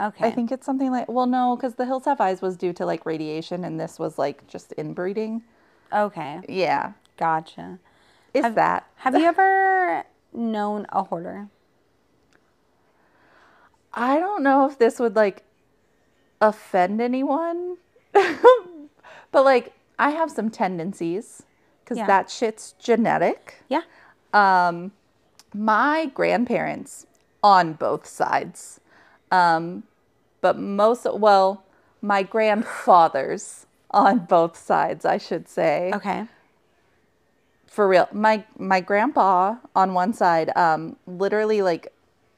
Okay. 0.00 0.26
I 0.28 0.30
think 0.30 0.50
it's 0.50 0.64
something 0.66 0.90
like 0.90 1.08
well 1.08 1.26
no 1.26 1.56
cuz 1.56 1.74
The 1.74 1.84
Hills 1.86 2.06
Have 2.06 2.20
Eyes 2.20 2.42
was 2.42 2.56
due 2.56 2.72
to 2.72 2.84
like 2.84 3.06
radiation 3.06 3.62
and 3.62 3.78
this 3.78 3.98
was 4.00 4.18
like 4.18 4.46
just 4.48 4.72
inbreeding. 4.72 5.42
Okay. 5.92 6.40
Yeah. 6.48 6.92
Gotcha. 7.16 7.78
It's 8.34 8.54
that. 8.54 8.86
Have 8.96 9.14
you 9.14 9.26
ever 9.26 10.04
known 10.32 10.86
a 10.88 11.04
hoarder? 11.04 11.48
I 13.94 14.18
don't 14.18 14.42
know 14.42 14.66
if 14.68 14.78
this 14.78 14.98
would 14.98 15.16
like 15.16 15.44
offend 16.40 17.00
anyone, 17.00 17.76
but 18.12 19.44
like 19.44 19.72
I 19.98 20.10
have 20.10 20.30
some 20.30 20.50
tendencies 20.50 21.42
because 21.84 21.98
Yeah. 21.98 22.06
that 22.06 22.30
shit's 22.30 22.72
genetic. 22.78 23.62
Yeah. 23.68 23.82
Um, 24.32 24.92
my 25.54 26.06
grandparents 26.06 27.06
on 27.42 27.74
both 27.74 28.06
sides, 28.06 28.80
um, 29.30 29.82
but 30.40 30.58
most 30.58 31.06
well, 31.14 31.64
my 32.00 32.22
grandfathers 32.22 33.66
on 33.90 34.20
both 34.20 34.56
sides, 34.56 35.04
I 35.04 35.18
should 35.18 35.48
say 35.48 35.92
Okay. 35.94 36.26
for 37.66 37.86
real 37.88 38.08
my 38.12 38.44
my 38.58 38.80
grandpa 38.80 39.56
on 39.74 39.94
one 39.94 40.12
side 40.12 40.54
um 40.56 40.96
literally 41.06 41.62
like 41.62 41.88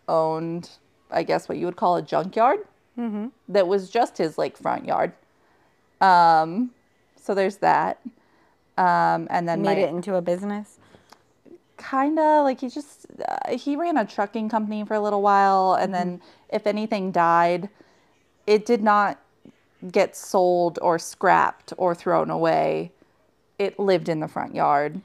owned 0.08 0.70
i 1.10 1.22
guess 1.22 1.48
what 1.48 1.58
you 1.58 1.66
would 1.66 1.76
call 1.76 1.96
a 1.96 2.02
junkyard 2.02 2.60
Mm-hmm. 2.98 3.26
that 3.48 3.66
was 3.66 3.90
just 3.90 4.18
his 4.18 4.38
like 4.38 4.56
front 4.56 4.84
yard. 4.84 5.12
Um 6.00 6.70
so 7.20 7.34
there's 7.34 7.56
that. 7.56 7.98
Um 8.78 9.26
and 9.30 9.48
then 9.48 9.62
Made 9.62 9.78
my 9.78 9.82
it 9.84 9.88
into 9.90 10.14
a 10.14 10.22
business. 10.22 10.78
kind 11.76 12.18
of 12.20 12.44
like 12.44 12.60
he 12.60 12.68
just 12.68 13.06
uh, 13.28 13.56
he 13.56 13.74
ran 13.74 13.96
a 13.96 14.04
trucking 14.04 14.48
company 14.48 14.84
for 14.84 14.94
a 14.94 15.00
little 15.00 15.22
while 15.22 15.74
and 15.74 15.92
then 15.92 16.20
if 16.50 16.66
anything 16.68 17.10
died 17.10 17.68
it 18.46 18.64
did 18.64 18.82
not 18.82 19.18
get 19.90 20.14
sold 20.16 20.78
or 20.80 20.98
scrapped 20.98 21.72
or 21.76 21.94
thrown 21.96 22.30
away. 22.30 22.92
It 23.58 23.78
lived 23.78 24.08
in 24.08 24.20
the 24.20 24.28
front 24.28 24.54
yard 24.54 25.00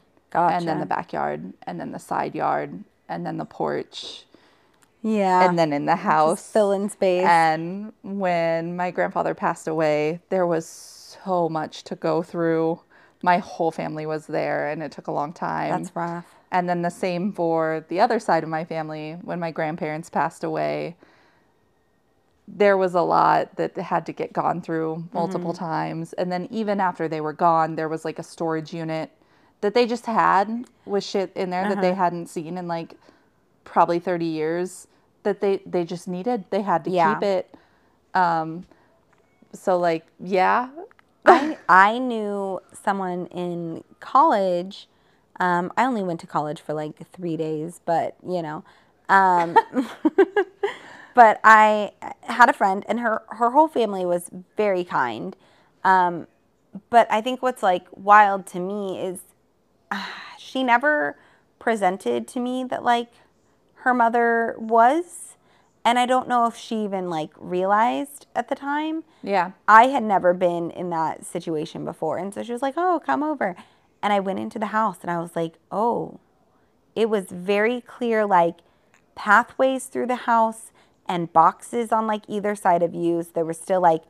and 0.53 0.67
then 0.67 0.79
the 0.79 0.85
backyard 0.85 1.53
and 1.63 1.79
then 1.79 1.91
the 1.91 1.99
side 1.99 2.35
yard 2.35 2.83
and 3.07 3.25
then 3.25 3.37
the 3.37 3.45
porch 3.45 4.25
Yeah. 5.01 5.47
and 5.47 5.57
then 5.57 5.71
in 5.71 5.85
the 5.85 5.95
house 5.95 6.51
fill 6.51 6.71
in 6.73 6.89
space. 6.89 7.25
and 7.25 7.93
when 8.03 8.75
my 8.75 8.91
grandfather 8.91 9.33
passed 9.33 9.67
away, 9.67 10.19
there 10.29 10.45
was 10.45 10.67
so 10.67 11.47
much 11.49 11.83
to 11.85 11.95
go 11.95 12.21
through. 12.21 12.81
My 13.21 13.37
whole 13.39 13.71
family 13.71 14.05
was 14.05 14.27
there 14.27 14.67
and 14.69 14.81
it 14.83 14.91
took 14.91 15.07
a 15.07 15.11
long 15.11 15.33
time. 15.33 15.69
That's 15.83 15.95
rough. 15.95 16.25
And 16.51 16.67
then 16.67 16.81
the 16.81 16.89
same 16.89 17.31
for 17.31 17.85
the 17.89 17.99
other 17.99 18.19
side 18.19 18.43
of 18.43 18.49
my 18.49 18.65
family. 18.65 19.13
When 19.21 19.39
my 19.39 19.51
grandparents 19.51 20.09
passed 20.09 20.43
away, 20.43 20.95
there 22.47 22.75
was 22.77 22.95
a 22.95 23.01
lot 23.01 23.55
that 23.57 23.77
had 23.77 24.05
to 24.07 24.11
get 24.13 24.33
gone 24.33 24.61
through 24.61 25.05
multiple 25.13 25.53
Mm-hmm. 25.53 25.63
times. 25.65 26.13
And 26.13 26.31
then 26.31 26.47
even 26.49 26.79
after 26.79 27.07
they 27.07 27.21
were 27.21 27.33
gone, 27.33 27.75
there 27.75 27.87
was 27.89 28.03
like 28.03 28.17
a 28.19 28.23
storage 28.23 28.73
unit 28.73 29.11
that 29.61 29.73
they 29.73 29.85
just 29.85 30.05
had 30.07 30.65
with 30.85 31.03
shit 31.03 31.31
in 31.35 31.49
there 31.51 31.63
that 31.63 31.73
Uh-huh. 31.73 31.81
they 31.81 31.93
hadn't 31.93 32.27
seen 32.27 32.57
in 32.57 32.67
like 32.67 32.95
probably 33.65 33.99
30 33.99 34.25
years 34.25 34.87
that 35.23 35.41
they 35.41 35.61
they 35.65 35.83
just 35.85 36.07
needed. 36.07 36.45
They 36.49 36.61
had 36.61 36.83
to 36.85 36.91
Yeah. 36.91 37.15
keep 37.15 37.23
it. 37.23 37.53
Um 38.13 38.65
so 39.53 39.77
like 39.77 40.05
yeah. 40.19 40.69
I 41.25 41.57
I 41.69 41.99
knew 41.99 42.61
someone 42.73 43.27
in 43.27 43.83
college. 43.99 44.87
Um, 45.39 45.71
I 45.77 45.85
only 45.85 46.03
went 46.03 46.19
to 46.21 46.27
college 46.27 46.61
for 46.61 46.73
like 46.73 46.95
three 47.11 47.37
days, 47.37 47.79
but 47.85 48.15
you 48.27 48.41
know, 48.41 48.63
um, 49.09 49.57
but 51.15 51.39
I 51.43 51.91
had 52.23 52.49
a 52.49 52.53
friend, 52.53 52.85
and 52.87 52.99
her 52.99 53.21
her 53.29 53.51
whole 53.51 53.67
family 53.67 54.05
was 54.05 54.29
very 54.57 54.83
kind. 54.83 55.35
Um, 55.83 56.27
but 56.89 57.07
I 57.11 57.21
think 57.21 57.41
what's 57.41 57.63
like 57.63 57.87
wild 57.91 58.45
to 58.47 58.59
me 58.59 58.99
is 59.01 59.19
ah, 59.91 60.09
she 60.37 60.63
never 60.63 61.17
presented 61.59 62.27
to 62.29 62.39
me 62.39 62.63
that 62.65 62.83
like 62.83 63.09
her 63.83 63.93
mother 63.93 64.55
was, 64.57 65.35
and 65.85 65.97
I 65.97 66.05
don't 66.05 66.27
know 66.27 66.45
if 66.45 66.55
she 66.55 66.83
even 66.83 67.09
like 67.09 67.31
realized 67.37 68.27
at 68.35 68.49
the 68.49 68.55
time. 68.55 69.03
Yeah. 69.23 69.51
I 69.67 69.87
had 69.87 70.03
never 70.03 70.33
been 70.33 70.71
in 70.71 70.89
that 70.89 71.25
situation 71.25 71.85
before. 71.85 72.17
And 72.17 72.33
so 72.33 72.43
she 72.43 72.51
was 72.51 72.61
like, 72.61 72.75
oh, 72.77 73.01
come 73.03 73.23
over. 73.23 73.55
And 74.01 74.13
I 74.13 74.19
went 74.19 74.39
into 74.39 74.59
the 74.59 74.67
house 74.67 74.97
and 75.01 75.11
I 75.11 75.19
was 75.19 75.35
like, 75.35 75.55
oh, 75.71 76.19
it 76.95 77.09
was 77.09 77.25
very 77.31 77.81
clear 77.81 78.25
like 78.25 78.55
pathways 79.15 79.85
through 79.85 80.07
the 80.07 80.15
house 80.15 80.71
and 81.07 81.31
boxes 81.33 81.91
on 81.91 82.07
like 82.07 82.23
either 82.27 82.55
side 82.55 82.83
of 82.83 82.93
you. 82.93 83.23
So 83.23 83.29
there 83.33 83.45
was 83.45 83.59
still 83.59 83.81
like 83.81 84.03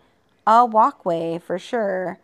a 0.46 0.66
walkway 0.66 1.40
for 1.40 1.58
sure 1.60 2.20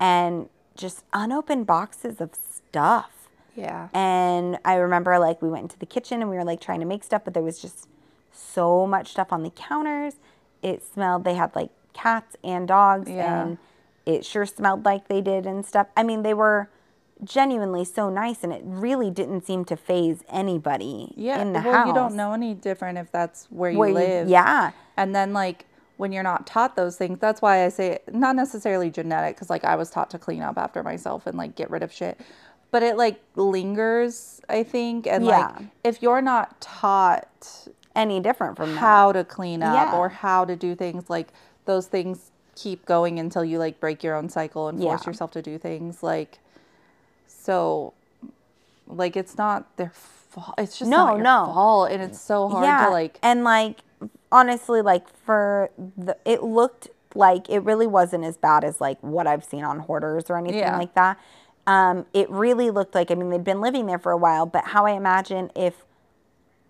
and 0.00 0.48
just 0.74 1.04
unopened 1.12 1.66
boxes 1.66 2.20
of 2.20 2.30
stuff. 2.34 3.15
Yeah. 3.56 3.88
And 3.94 4.58
I 4.64 4.74
remember 4.76 5.18
like 5.18 5.40
we 5.42 5.48
went 5.48 5.62
into 5.62 5.78
the 5.78 5.86
kitchen 5.86 6.20
and 6.20 6.30
we 6.30 6.36
were 6.36 6.44
like 6.44 6.60
trying 6.60 6.80
to 6.80 6.86
make 6.86 7.02
stuff, 7.04 7.22
but 7.24 7.34
there 7.34 7.42
was 7.42 7.60
just 7.60 7.88
so 8.32 8.86
much 8.86 9.10
stuff 9.10 9.32
on 9.32 9.42
the 9.42 9.50
counters. 9.50 10.14
It 10.62 10.82
smelled, 10.84 11.24
they 11.24 11.34
had 11.34 11.54
like 11.56 11.70
cats 11.92 12.36
and 12.44 12.68
dogs, 12.68 13.10
Yeah. 13.10 13.42
and 13.42 13.58
it 14.04 14.24
sure 14.24 14.46
smelled 14.46 14.84
like 14.84 15.08
they 15.08 15.20
did 15.20 15.46
and 15.46 15.64
stuff. 15.64 15.86
I 15.96 16.02
mean, 16.02 16.22
they 16.22 16.34
were 16.34 16.68
genuinely 17.24 17.84
so 17.84 18.10
nice, 18.10 18.44
and 18.44 18.52
it 18.52 18.60
really 18.64 19.10
didn't 19.10 19.46
seem 19.46 19.64
to 19.64 19.76
faze 19.76 20.22
anybody 20.28 21.14
Yeah. 21.16 21.40
in 21.40 21.54
the 21.54 21.60
well, 21.60 21.72
house. 21.72 21.86
you 21.88 21.94
don't 21.94 22.14
know 22.14 22.32
any 22.34 22.52
different 22.54 22.98
if 22.98 23.10
that's 23.10 23.46
where 23.50 23.70
you 23.70 23.78
where 23.78 23.88
you- 23.88 23.94
live. 23.94 24.28
yeah. 24.28 24.72
And 24.98 25.14
then 25.14 25.32
like 25.32 25.64
when 25.96 26.12
you're 26.12 26.22
not 26.22 26.46
taught 26.46 26.76
those 26.76 26.96
things, 26.96 27.18
that's 27.18 27.40
why 27.40 27.64
I 27.64 27.70
say 27.70 28.00
not 28.12 28.36
necessarily 28.36 28.90
genetic 28.90 29.34
because 29.36 29.48
like 29.48 29.64
I 29.64 29.76
was 29.76 29.88
taught 29.88 30.10
to 30.10 30.18
clean 30.18 30.42
up 30.42 30.58
after 30.58 30.82
myself 30.82 31.26
and 31.26 31.38
like 31.38 31.54
get 31.54 31.70
rid 31.70 31.82
of 31.82 31.90
shit. 31.90 32.20
But 32.70 32.82
it 32.82 32.96
like 32.96 33.20
lingers, 33.36 34.40
I 34.48 34.62
think. 34.62 35.06
And 35.06 35.24
Yeah. 35.24 35.38
like 35.58 35.66
if 35.84 36.02
you're 36.02 36.20
not 36.22 36.60
taught 36.60 37.68
Any 37.94 38.20
different 38.20 38.56
from 38.56 38.74
that. 38.74 38.80
how 38.80 39.12
to 39.12 39.24
clean 39.24 39.62
up 39.62 39.92
Yeah. 39.92 39.98
or 39.98 40.08
how 40.10 40.44
to 40.44 40.56
do 40.56 40.74
things, 40.74 41.08
like 41.08 41.28
those 41.64 41.86
things 41.86 42.30
keep 42.54 42.84
going 42.86 43.18
until 43.18 43.44
you 43.44 43.58
like 43.58 43.78
break 43.80 44.02
your 44.02 44.14
own 44.14 44.28
cycle 44.28 44.68
and 44.68 44.80
force 44.80 45.02
Yeah. 45.02 45.10
yourself 45.10 45.30
to 45.32 45.42
do 45.42 45.58
things. 45.58 46.02
Like 46.02 46.38
so 47.26 47.92
like 48.86 49.16
it's 49.16 49.36
not 49.36 49.76
their 49.76 49.90
fault. 49.94 50.54
It's 50.58 50.78
just 50.78 50.90
No, 50.90 51.16
no. 51.16 51.46
fault. 51.52 51.90
And 51.90 52.02
it's 52.02 52.20
so 52.20 52.48
hard 52.48 52.64
yeah, 52.64 52.86
to 52.86 52.90
like 52.90 53.18
and 53.22 53.44
like 53.44 53.80
honestly, 54.32 54.82
like 54.82 55.08
for 55.08 55.70
the, 55.96 56.16
it 56.24 56.42
looked 56.42 56.88
like 57.14 57.48
it 57.48 57.60
really 57.60 57.86
wasn't 57.86 58.24
as 58.24 58.36
bad 58.36 58.64
as 58.64 58.80
like 58.80 58.98
what 59.00 59.26
I've 59.26 59.44
seen 59.44 59.64
on 59.64 59.78
hoarders 59.80 60.28
or 60.28 60.36
anything 60.36 60.58
Yeah. 60.60 60.76
like 60.76 60.94
that. 60.94 61.18
Um, 61.66 62.06
it 62.14 62.30
really 62.30 62.70
looked 62.70 62.94
like 62.94 63.10
I 63.10 63.14
mean 63.14 63.30
they'd 63.30 63.42
been 63.44 63.60
living 63.60 63.86
there 63.86 63.98
for 63.98 64.12
a 64.12 64.16
while, 64.16 64.46
but 64.46 64.66
how 64.66 64.86
I 64.86 64.92
imagine 64.92 65.50
if 65.56 65.84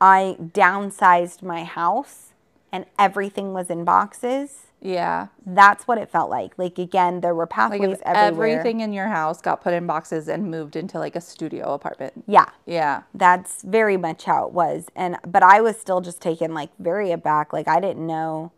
I 0.01 0.37
downsized 0.41 1.43
my 1.43 1.65
house 1.65 2.33
and 2.73 2.85
everything 2.99 3.53
was 3.55 3.71
in 3.71 3.85
boxes, 3.85 4.67
Yeah. 4.83 5.29
That's 5.47 5.87
what 5.89 5.97
it 5.99 6.11
felt 6.11 6.29
like. 6.31 6.53
Like 6.59 6.79
again, 6.79 7.21
there 7.21 7.35
were 7.35 7.47
pathways 7.47 7.99
if 7.99 8.03
everywhere. 8.03 8.49
everything 8.59 8.81
in 8.81 8.93
your 8.93 9.09
house 9.09 9.41
got 9.41 9.63
put 9.63 9.73
in 9.73 9.87
boxes 9.87 10.29
and 10.29 10.51
moved 10.51 10.77
into 10.77 10.99
like 10.99 11.17
a 11.17 11.21
studio 11.21 11.73
apartment. 11.75 12.25
Yeah. 12.27 12.51
Yeah. 12.67 13.03
That's 13.15 13.63
very 13.63 13.97
much 13.97 14.25
how 14.25 14.47
it 14.47 14.53
was. 14.53 14.87
And 14.95 15.17
but 15.27 15.43
I 15.43 15.61
was 15.61 15.79
still 15.79 16.01
just 16.03 16.21
taken 16.21 16.53
like 16.55 16.71
very 16.79 17.11
aback. 17.13 17.53
Like 17.53 17.69
I 17.69 17.81
didn't 17.81 18.07
know 18.07 18.53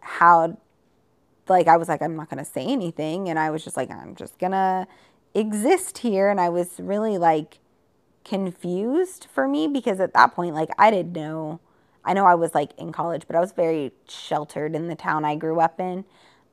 how 0.00 0.58
like 1.48 1.68
I 1.68 1.76
was 1.76 1.88
like, 1.88 2.02
I'm 2.02 2.16
not 2.16 2.28
gonna 2.28 2.44
say 2.44 2.64
anything 2.64 3.28
and 3.28 3.38
I 3.38 3.50
was 3.50 3.62
just 3.62 3.76
like, 3.76 3.90
I'm 3.90 4.16
just 4.16 4.38
gonna 4.38 4.88
exist 5.36 5.98
here 5.98 6.28
and 6.28 6.40
I 6.40 6.48
was 6.48 6.74
really 6.78 7.18
like 7.18 7.58
confused 8.24 9.26
for 9.32 9.46
me 9.46 9.68
because 9.68 10.00
at 10.00 10.12
that 10.14 10.34
point 10.34 10.54
like 10.54 10.70
I 10.78 10.90
didn't 10.90 11.12
know 11.12 11.60
I 12.06 12.12
know 12.12 12.24
I 12.24 12.36
was 12.36 12.54
like 12.54 12.70
in 12.78 12.92
college, 12.92 13.24
but 13.26 13.34
I 13.34 13.40
was 13.40 13.50
very 13.50 13.92
sheltered 14.08 14.76
in 14.76 14.86
the 14.86 14.94
town 14.94 15.24
I 15.24 15.34
grew 15.34 15.58
up 15.60 15.80
in. 15.80 16.04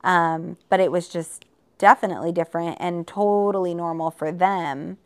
Um, 0.03 0.57
but 0.67 0.79
it 0.79 0.91
was 0.91 1.07
just 1.07 1.45
definitely 1.77 2.31
different 2.31 2.77
and 2.79 3.07
totally 3.07 3.75
normal 3.75 4.09
for 4.09 4.31
them. 4.31 4.97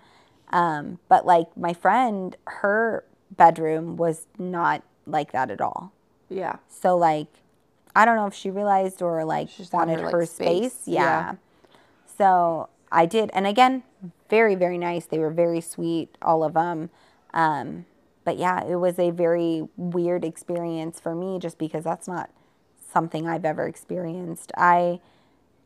Um, 0.49 0.99
but 1.09 1.25
like 1.25 1.55
my 1.57 1.73
friend, 1.73 2.35
her 2.45 3.03
bedroom 3.29 3.97
was 3.97 4.25
not 4.39 4.83
like 5.05 5.33
that 5.33 5.51
at 5.51 5.59
all. 5.59 5.91
Yeah. 6.29 6.55
So 6.69 6.97
like, 6.97 7.27
I 7.93 8.05
don't 8.05 8.15
know 8.15 8.27
if 8.27 8.33
she 8.33 8.49
realized 8.49 9.01
or 9.01 9.25
like 9.25 9.55
just 9.55 9.73
wanted 9.73 9.99
her 9.99 10.21
like, 10.21 10.29
space. 10.29 10.73
space. 10.73 10.87
Yeah. 10.87 11.03
Yeah. 11.03 11.35
So 12.17 12.69
I 12.91 13.05
did, 13.05 13.29
and 13.33 13.45
again, 13.45 13.83
very 14.29 14.55
very 14.55 14.77
nice. 14.77 15.05
They 15.05 15.19
were 15.19 15.31
very 15.31 15.61
sweet, 15.61 16.17
all 16.21 16.43
of 16.43 16.53
them. 16.53 16.89
Um, 17.33 17.85
but 18.23 18.37
yeah, 18.37 18.63
it 18.65 18.75
was 18.75 18.99
a 18.99 19.11
very 19.11 19.67
weird 19.77 20.25
experience 20.25 20.99
for 20.99 21.15
me, 21.15 21.39
just 21.39 21.57
because 21.57 21.83
that's 21.83 22.07
not 22.07 22.29
something 22.91 23.27
I've 23.27 23.45
ever 23.45 23.67
experienced. 23.67 24.51
I 24.57 24.99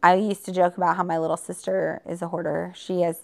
I 0.03 0.15
used 0.15 0.45
to 0.45 0.51
joke 0.51 0.77
about 0.77 0.97
how 0.97 1.03
my 1.03 1.17
little 1.17 1.37
sister 1.37 2.01
is 2.07 2.21
a 2.21 2.29
hoarder. 2.29 2.73
She 2.75 3.01
has 3.01 3.21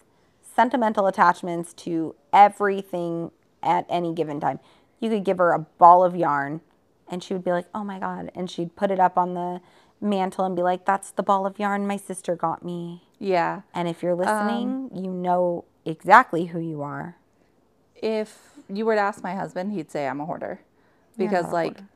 sentimental 0.56 1.08
attachments 1.08 1.74
to 1.74 2.16
everything 2.32 3.32
at 3.64 3.86
any 3.90 4.14
given 4.14 4.40
time. 4.40 4.60
You 5.00 5.10
could 5.10 5.24
give 5.24 5.40
her 5.40 5.54
a 5.54 5.60
ball 5.60 6.04
of 6.04 6.16
yarn 6.16 6.62
and 7.10 7.24
she 7.24 7.34
would 7.34 7.44
be 7.44 7.52
like, 7.52 7.68
oh 7.74 7.84
my 7.84 8.00
God. 8.00 8.32
And 8.36 8.50
she'd 8.50 8.76
put 8.76 8.92
it 8.92 9.00
up 9.00 9.18
on 9.18 9.34
the 9.34 9.62
mantel 10.00 10.46
and 10.46 10.56
be 10.56 10.62
like, 10.62 10.86
that's 10.86 11.12
the 11.12 11.24
ball 11.24 11.46
of 11.46 11.60
yarn 11.60 11.88
my 11.88 11.98
sister 11.98 12.36
got 12.36 12.64
me. 12.64 13.04
Yeah. 13.20 13.62
And 13.74 13.88
if 13.88 14.04
you're 14.04 14.16
listening, 14.16 14.92
you 14.94 15.12
know 15.12 15.66
exactly 15.86 16.46
who 16.48 16.60
you 16.60 16.82
are. 16.82 17.18
If 17.96 18.52
you 18.70 18.86
were 18.86 18.96
to 18.96 19.02
ask 19.02 19.24
my 19.24 19.36
husband, 19.36 19.74
he'd 19.74 19.92
say 19.92 20.08
I'm 20.08 20.22
a 20.22 20.26
hoarder. 20.26 20.62
Because 21.18 21.52
like 21.52 21.78
hoarder. 21.78 21.90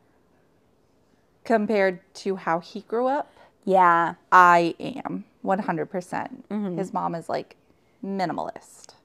compared 1.46 2.00
to 2.16 2.38
how 2.38 2.60
he 2.60 2.82
grew 2.82 3.08
up, 3.08 3.32
Yeah. 3.66 4.16
I 4.32 4.76
am 4.80 5.26
100%. 5.46 5.90
percent 5.90 6.50
Mm-hmm. 6.50 6.78
His 6.78 6.94
mom 6.94 7.16
is 7.16 7.30
like 7.30 7.56
minimalist. 8.04 8.96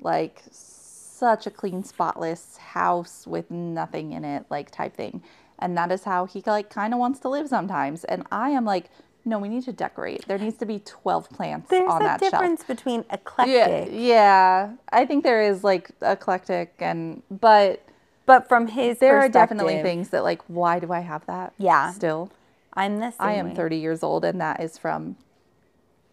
Like 0.00 0.42
such 0.50 1.46
a 1.46 1.50
clean 1.50 1.84
spotless 1.84 2.56
house 2.58 3.26
with 3.26 3.50
nothing 3.50 4.12
in 4.12 4.24
it 4.24 4.46
like 4.50 4.70
type 4.70 4.96
thing. 4.96 5.22
And 5.58 5.76
that 5.78 5.92
is 5.92 6.04
how 6.04 6.26
he 6.26 6.42
like 6.46 6.70
kind 6.70 6.94
of 6.94 7.00
wants 7.00 7.20
to 7.20 7.28
live 7.28 7.48
sometimes. 7.48 8.04
And 8.04 8.26
I 8.32 8.50
am 8.50 8.64
like 8.64 8.90
no, 9.28 9.38
we 9.38 9.48
need 9.48 9.64
to 9.64 9.72
decorate. 9.72 10.26
There 10.28 10.38
needs 10.38 10.58
to 10.58 10.66
be 10.66 10.80
12 10.80 11.30
plants 11.30 11.70
There's 11.70 11.90
on 11.90 12.02
that 12.04 12.20
shelf. 12.20 12.20
There's 12.20 12.32
a 12.32 12.36
difference 12.36 12.64
between 12.64 13.04
eclectic, 13.10 13.54
yeah. 13.56 13.84
yeah, 13.90 14.72
I 14.92 15.06
think 15.06 15.24
there 15.24 15.42
is 15.42 15.64
like 15.64 15.90
eclectic 16.02 16.74
and 16.80 17.22
but 17.30 17.84
but 18.26 18.48
from 18.48 18.68
his 18.68 18.98
there 18.98 19.18
are 19.18 19.28
definitely 19.28 19.82
things 19.82 20.10
that 20.10 20.24
like 20.24 20.42
why 20.48 20.80
do 20.80 20.92
I 20.92 21.00
have 21.00 21.26
that? 21.26 21.54
Yeah. 21.58 21.92
Still. 21.92 22.30
I'm 22.74 22.98
the 23.00 23.10
same 23.12 23.16
I 23.20 23.32
am 23.34 23.50
way. 23.50 23.54
30 23.54 23.76
years 23.78 24.02
old 24.02 24.24
and 24.24 24.40
that 24.40 24.60
is 24.62 24.78
from 24.78 25.16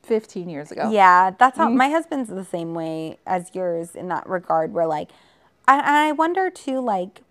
15 0.04 0.49
years 0.49 0.71
ago. 0.71 0.91
Yeah, 0.91 1.32
that's 1.38 1.58
Mm-hmm. 1.58 1.63
how 1.71 1.75
my 1.78 1.89
husband's 1.89 2.30
the 2.30 2.45
same 2.45 2.73
way 2.73 3.19
as 3.25 3.51
yours 3.54 3.95
in 3.95 4.08
that 4.10 4.28
regard. 4.30 4.73
Where 4.73 4.88
like, 4.88 5.12
I, 5.67 6.10
I 6.10 6.12
wonder 6.13 6.49
too, 6.49 6.80
like, 6.82 7.21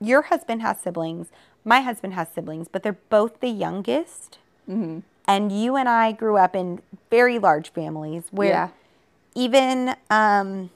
your 0.00 0.22
husband 0.22 0.62
has 0.62 0.80
siblings, 0.80 1.28
my 1.68 1.80
husband 1.82 2.14
has 2.14 2.28
siblings, 2.34 2.66
but 2.66 2.82
they're 2.82 2.98
both 3.10 3.40
the 3.40 3.48
youngest. 3.48 4.38
Mm-hmm. 4.68 5.00
And 5.26 5.52
you 5.52 5.76
and 5.76 5.88
I 5.88 6.12
grew 6.12 6.36
up 6.38 6.56
in 6.56 6.80
very 7.10 7.38
large 7.38 7.70
families 7.72 8.24
where 8.30 8.48
Yeah. 8.48 8.68
even 9.34 9.94
um, 10.08 10.70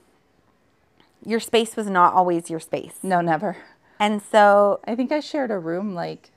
your 1.24 1.40
space 1.40 1.74
was 1.76 1.88
not 1.88 2.12
always 2.12 2.50
your 2.50 2.60
space. 2.60 2.96
No, 3.02 3.20
never. 3.22 3.56
And 3.98 4.20
so, 4.20 4.80
I 4.86 4.94
think 4.94 5.10
I 5.12 5.20
shared 5.20 5.50
a 5.50 5.58
room 5.58 5.94
like 5.94 6.30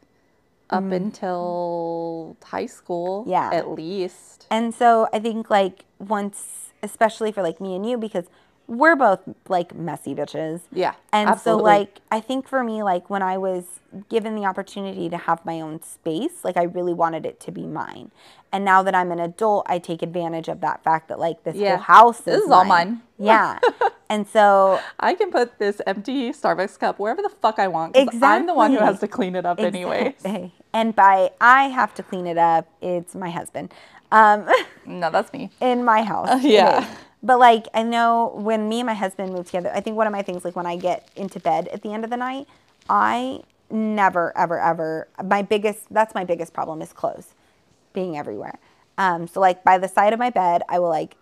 up 0.70 0.84
until 0.92 2.38
high 2.44 2.66
school. 2.68 3.26
Yeah. 3.28 3.50
At 3.52 3.70
least. 3.70 4.48
And 4.50 4.74
so 4.74 5.08
I 5.12 5.20
think 5.20 5.50
like 5.50 5.84
once, 6.00 6.72
especially 6.82 7.32
for 7.32 7.42
like 7.44 7.60
me 7.60 7.76
and 7.76 7.88
you, 7.88 7.98
because 7.98 8.26
we're 8.68 8.96
both 8.96 9.20
like 9.48 9.76
messy 9.76 10.16
bitches. 10.16 10.62
Yeah, 10.72 10.94
And 11.14 11.30
absolutely. 11.30 11.62
so 11.62 11.64
like 11.64 12.00
I 12.12 12.20
think 12.20 12.48
for 12.48 12.64
me, 12.64 12.82
like 12.84 13.10
when 13.10 13.22
I 13.22 13.38
was 13.38 13.66
given 14.10 14.36
the 14.36 14.46
opportunity 14.46 15.10
to 15.10 15.18
have 15.18 15.46
my 15.46 15.62
own 15.62 15.82
space, 15.84 16.44
like 16.44 16.58
I 16.58 16.64
really 16.64 16.94
wanted 16.94 17.26
it 17.26 17.40
to 17.42 17.52
be 17.52 17.66
mine. 17.68 18.12
And 18.52 18.64
now 18.66 18.82
that 18.84 18.96
I'm 18.96 19.12
an 19.12 19.20
adult, 19.20 19.66
I 19.70 19.80
take 19.80 20.02
advantage 20.02 20.48
of 20.48 20.62
that 20.62 20.84
fact 20.84 21.10
that 21.10 21.20
like 21.20 21.44
this 21.44 21.56
Yeah. 21.56 21.72
whole 21.78 21.84
house 21.84 22.20
is 22.20 22.26
This 22.26 22.44
is 22.46 22.52
all 22.52 22.66
mine. 22.66 23.02
Yeah. 23.20 23.60
and 24.10 24.28
so 24.28 24.80
I 25.00 25.14
can 25.14 25.30
put 25.32 25.60
this 25.60 25.82
empty 25.86 26.32
Starbucks 26.32 26.80
cup 26.80 26.98
wherever 27.00 27.22
the 27.22 27.30
fuck 27.30 27.60
I 27.60 27.68
want. 27.68 27.94
'cause 27.96 28.08
I'm 28.22 28.46
the 28.48 28.54
one 28.54 28.72
who 28.72 28.80
has 28.80 29.00
to 29.02 29.08
clean 29.08 29.36
it 29.36 29.46
up 29.46 29.60
anyways. 29.60 30.08
Exactly. 30.08 30.54
And 30.74 30.96
by 30.96 31.32
I 31.40 31.66
have 31.70 31.94
to 31.96 32.04
clean 32.04 32.28
it 32.28 32.38
up, 32.38 32.68
it's 32.82 33.14
my 33.16 33.30
husband. 33.30 33.74
Um 34.12 34.48
No, 34.86 35.10
that's 35.12 35.32
me. 35.34 35.52
in 35.62 35.84
my 35.84 36.02
house. 36.04 36.30
it 36.44 36.52
yeah. 36.52 36.86
But 37.26 37.40
like 37.40 37.68
I 37.74 37.82
know 37.82 38.34
when 38.36 38.70
me 38.70 38.82
and 38.82 38.86
my 38.86 38.94
husband 38.94 39.34
moved 39.34 39.48
together, 39.48 39.72
I 39.74 39.82
think 39.82 39.98
one 39.98 40.06
of 40.06 40.14
my 40.14 40.22
things 40.22 40.46
like 40.46 40.56
when 40.56 40.68
I 40.68 40.78
get 40.78 41.10
into 41.16 41.40
bed 41.40 41.68
at 41.70 41.82
the 41.82 41.92
end 41.92 42.04
of 42.04 42.12
the 42.12 42.18
night, 42.18 42.48
I 42.88 43.42
never 43.72 44.32
ever 44.38 44.60
ever 44.60 45.08
my 45.24 45.42
biggest 45.42 45.92
that's 45.92 46.14
my 46.14 46.24
biggest 46.24 46.54
problem 46.54 46.84
is 46.84 46.94
clothes 46.94 47.34
being 47.94 48.16
everywhere. 48.16 48.60
Um 49.00 49.28
so 49.28 49.40
like 49.40 49.64
by 49.64 49.80
the 49.80 49.88
side 49.88 50.14
of 50.14 50.20
my 50.20 50.30
bed, 50.30 50.62
I 50.70 50.78
will 50.78 50.90
like 50.90 51.18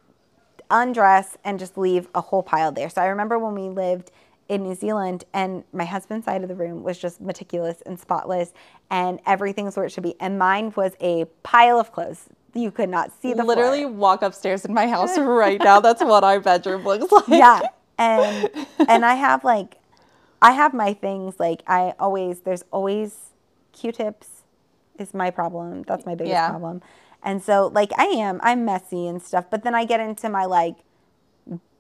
undress 0.70 1.38
and 1.46 1.58
just 1.58 1.78
leave 1.78 2.10
a 2.14 2.20
whole 2.20 2.44
pile 2.44 2.74
there. 2.74 2.90
So 2.90 3.02
I 3.02 3.06
remember 3.06 3.40
when 3.40 3.56
we 3.56 3.70
lived 3.70 4.12
in 4.50 4.64
New 4.64 4.76
Zealand 4.76 5.24
and 5.34 5.64
my 5.72 5.86
husband's 5.86 6.26
side 6.26 6.44
of 6.44 6.50
the 6.50 6.56
room 6.56 6.84
was 6.84 7.00
just 7.00 7.22
meticulous 7.22 7.82
and 7.86 7.98
spotless 7.98 8.52
and 8.92 9.22
everything's 9.26 9.78
where 9.78 9.86
it 9.86 9.92
should 9.92 10.04
be. 10.04 10.16
And 10.20 10.38
mine 10.38 10.74
was 10.76 10.98
a 11.00 11.26
pile 11.44 11.80
of 11.80 11.94
clothes. 11.94 12.28
You 12.54 12.72
could 12.72 12.90
not 12.90 13.12
see 13.22 13.34
the 13.34 13.44
Literally 13.44 13.82
floor. 13.84 13.94
walk 13.94 14.22
upstairs 14.22 14.64
in 14.66 14.74
my 14.74 14.88
house 14.88 15.18
right 15.18 15.60
now. 15.62 15.80
That's 15.80 16.04
what 16.04 16.24
our 16.24 16.40
bedroom 16.40 16.84
looks 16.84 17.12
like. 17.12 17.28
yeah 17.28 17.62
and 17.98 18.50
and 18.90 19.06
i 19.06 19.14
have 19.14 19.44
like 19.44 19.78
i 20.42 20.52
have 20.52 20.74
my 20.74 20.94
things 20.96 21.36
like 21.40 21.62
i 21.68 21.94
always 22.00 22.40
there's 22.42 22.64
always 22.72 23.34
q-tips 23.72 24.44
is 24.98 25.14
my 25.14 25.30
problem 25.30 25.84
that's 25.84 26.04
my 26.04 26.16
biggest 26.16 26.32
Yeah. 26.34 26.50
problem 26.50 26.82
and 27.22 27.44
so 27.44 27.68
like 27.72 27.92
i 28.00 28.06
am 28.06 28.40
i'm 28.44 28.66
messy 28.66 29.08
and 29.08 29.22
stuff 29.22 29.46
but 29.52 29.64
then 29.64 29.76
i 29.76 29.86
get 29.86 30.00
into 30.00 30.28
my 30.28 30.46
like 30.46 30.78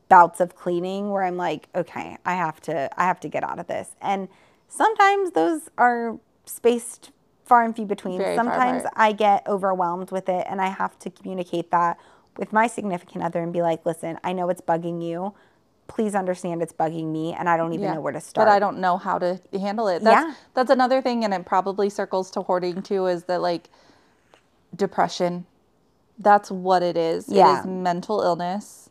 bouts 0.10 0.40
of 0.40 0.56
cleaning 0.56 1.10
where 1.10 1.24
i'm 1.24 1.38
like 1.38 1.68
okay 1.74 2.18
i 2.26 2.36
have 2.36 2.62
to 2.62 2.90
i 3.00 3.06
have 3.06 3.20
to 3.22 3.28
get 3.28 3.44
out 3.44 3.58
of 3.58 3.66
this 3.66 3.96
and 4.00 4.28
sometimes 4.68 5.32
those 5.32 5.70
are 5.80 6.20
spaced 6.46 7.10
far 7.46 7.64
and 7.64 7.76
few 7.76 7.86
between 7.86 8.18
Very 8.20 8.36
sometimes 8.36 8.84
i 8.96 9.12
get 9.12 9.46
overwhelmed 9.48 10.12
with 10.12 10.30
it 10.30 10.46
and 10.50 10.62
i 10.62 10.68
have 10.68 10.98
to 11.00 11.10
communicate 11.10 11.72
that 11.72 11.98
with 12.38 12.54
my 12.54 12.68
significant 12.68 13.24
other 13.24 13.42
and 13.42 13.54
be 13.54 13.62
like 13.62 13.86
listen 13.86 14.18
i 14.24 14.34
know 14.34 14.50
it's 14.50 14.62
bugging 14.62 15.04
you 15.06 15.34
please 15.88 16.16
understand 16.16 16.62
it's 16.62 16.74
bugging 16.74 17.12
me 17.12 17.34
and 17.34 17.50
i 17.50 17.58
don't 17.58 17.74
even 17.74 17.94
know 17.94 18.02
where 18.02 18.14
to 18.14 18.22
start 18.22 18.48
But 18.48 18.52
I 18.54 18.60
don't 18.60 18.80
know 18.80 18.98
how 18.98 19.20
to 19.20 19.40
handle 19.54 19.88
it. 19.90 20.04
That's, 20.04 20.26
Yeah. 20.26 20.34
That's 20.54 20.72
another 20.72 21.02
thing, 21.02 21.26
and 21.26 21.34
it 21.34 21.46
probably 21.46 21.90
circles 21.90 22.32
to 22.32 22.42
hoarding 22.42 22.82
too, 22.82 23.08
is 23.08 23.26
that 23.26 23.42
like 23.42 23.70
depression. 24.76 25.46
That's 26.20 26.50
what 26.52 26.84
it 26.84 26.98
is. 26.98 27.28
Yeah. 27.28 27.60
is 27.60 27.66
mental 27.66 28.22
illness, 28.22 28.90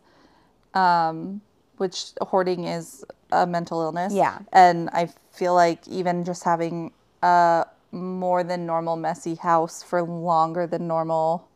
um, 0.74 1.40
which 1.78 2.12
hoarding 2.20 2.64
is 2.64 3.04
a 3.32 3.46
mental 3.46 3.80
illness. 3.82 4.12
Yeah. 4.12 4.40
And 4.52 4.90
I 4.92 5.08
feel 5.32 5.54
like 5.54 5.86
even 5.88 6.24
just 6.24 6.44
having 6.44 6.92
a 7.22 7.66
more 7.92 8.42
than 8.42 8.66
normal 8.66 8.96
messy 8.96 9.34
house 9.36 9.82
for 9.82 10.02
longer 10.02 10.66
than 10.66 10.88
normal, 10.88 11.48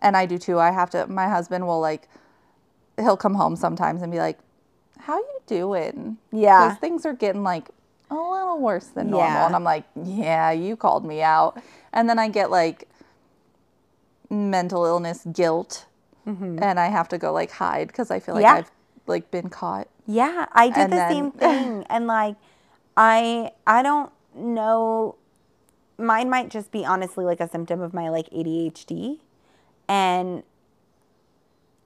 and 0.00 0.16
I 0.16 0.26
do 0.26 0.36
too. 0.38 0.58
I 0.58 0.70
have 0.72 0.90
to, 0.90 1.06
my 1.06 1.28
husband 1.28 1.66
will 1.66 1.80
like, 1.80 2.08
he'll 2.98 3.16
come 3.16 3.34
home 3.34 3.56
sometimes 3.56 4.02
and 4.02 4.10
be 4.12 4.18
like, 4.18 4.38
how 4.98 5.16
you 5.18 5.38
doing? 5.46 6.18
Yeah. 6.32 6.68
Because 6.68 6.78
things 6.80 7.06
are 7.06 7.12
getting 7.12 7.42
like 7.42 7.68
a 8.10 8.14
little 8.14 8.58
worse 8.58 8.86
than 8.88 9.10
normal. 9.10 9.28
Yeah. 9.30 9.46
And 9.46 9.54
I'm 9.54 9.64
like, 9.64 9.84
yeah, 10.04 10.50
you 10.50 10.76
called 10.76 11.04
me 11.04 11.22
out. 11.22 11.60
And 11.92 12.08
then 12.08 12.18
I 12.18 12.28
get 12.28 12.50
like 12.50 12.88
mental 14.30 14.84
illness 14.84 15.26
guilt. 15.32 15.86
And 16.24 16.80
I 16.80 16.86
have 16.88 17.08
to 17.10 17.18
go 17.18 17.32
like 17.32 17.52
hide 17.52 17.86
because 17.86 18.10
I 18.10 18.18
feel 18.18 18.34
like 18.34 18.44
Mm-hmm. 18.44 18.56
Yeah. 18.56 18.58
I've 18.62 18.70
like 19.06 19.30
been 19.30 19.48
caught. 19.48 19.86
Yeah, 20.08 20.46
I 20.52 20.68
did 20.70 20.78
And 20.78 20.92
the 20.92 20.96
then- 20.96 21.10
same 21.12 21.30
thing. 21.32 21.84
And 21.88 22.08
like 22.08 22.34
I 22.96 23.52
I 23.64 23.82
don't 23.84 24.10
know 24.34 25.14
mine 25.98 26.28
might 26.30 26.50
just 26.50 26.70
be 26.70 26.84
honestly 26.84 27.24
like 27.24 27.40
a 27.40 27.48
symptom 27.48 27.80
of 27.80 27.94
my 27.94 28.08
like 28.08 28.28
ADHD 28.30 29.18
and 29.88 30.42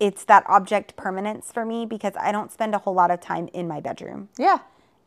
it's 0.01 0.25
that 0.25 0.45
object 0.49 0.97
permanence 0.97 1.53
for 1.53 1.65
me 1.65 1.85
because 1.85 2.15
I 2.19 2.33
don't 2.33 2.51
spend 2.51 2.75
a 2.75 2.79
whole 2.79 2.95
lot 2.95 3.11
of 3.11 3.21
time 3.21 3.49
in 3.53 3.69
my 3.69 3.81
bedroom. 3.81 4.31
Yeah. 4.39 4.59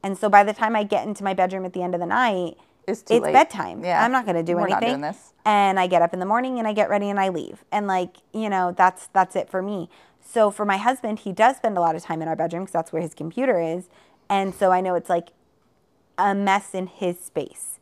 And 0.03 0.17
so 0.17 0.29
by 0.29 0.43
the 0.43 0.53
time 0.53 0.75
I 0.75 0.83
get 0.83 1.07
into 1.07 1.23
my 1.23 1.33
bedroom 1.33 1.65
at 1.65 1.73
the 1.73 1.81
end 1.81 1.95
of 1.95 1.99
the 1.99 2.05
night, 2.05 2.57
It's 2.87 3.03
it's 3.09 3.25
bedtime. 3.25 3.83
Yeah. 3.83 4.03
I'm 4.03 4.11
not 4.11 4.25
going 4.25 4.35
to 4.35 4.43
do 4.43 4.55
We're 4.55 4.67
anything. 4.67 4.81
not 4.81 4.87
doing 4.87 5.01
this. 5.01 5.33
And 5.45 5.79
I 5.79 5.87
get 5.87 6.01
up 6.01 6.13
in 6.13 6.19
the 6.19 6.25
morning 6.25 6.59
and 6.59 6.67
I 6.67 6.73
get 6.73 6.89
ready 6.89 7.09
and 7.09 7.19
I 7.19 7.29
leave. 7.29 7.63
And 7.71 7.87
like, 7.87 8.17
you 8.33 8.49
know, 8.49 8.71
that's 8.77 9.07
that's 9.07 9.35
it 9.35 9.49
for 9.49 9.61
me. 9.61 9.89
So 10.21 10.51
for 10.51 10.65
my 10.65 10.77
husband, 10.77 11.19
he 11.19 11.31
does 11.31 11.57
spend 11.57 11.77
a 11.77 11.81
lot 11.81 11.95
of 11.95 12.03
time 12.03 12.21
in 12.21 12.27
our 12.27 12.35
bedroom 12.35 12.63
because 12.63 12.73
that's 12.73 12.93
where 12.93 13.01
his 13.01 13.13
computer 13.13 13.59
is. 13.59 13.89
And 14.29 14.53
so 14.53 14.71
I 14.71 14.79
know 14.81 14.95
it's 14.95 15.09
like 15.09 15.29
a 16.17 16.35
mess 16.35 16.73
in 16.75 16.87
his 16.87 17.19
space. 17.19 17.79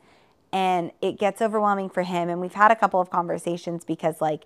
And 0.53 0.91
it 1.01 1.17
gets 1.17 1.41
overwhelming 1.41 1.89
for 1.89 2.03
him. 2.03 2.29
And 2.29 2.41
we've 2.41 2.53
had 2.53 2.71
a 2.71 2.75
couple 2.75 2.99
of 2.99 3.09
conversations 3.09 3.85
because 3.85 4.19
like 4.19 4.43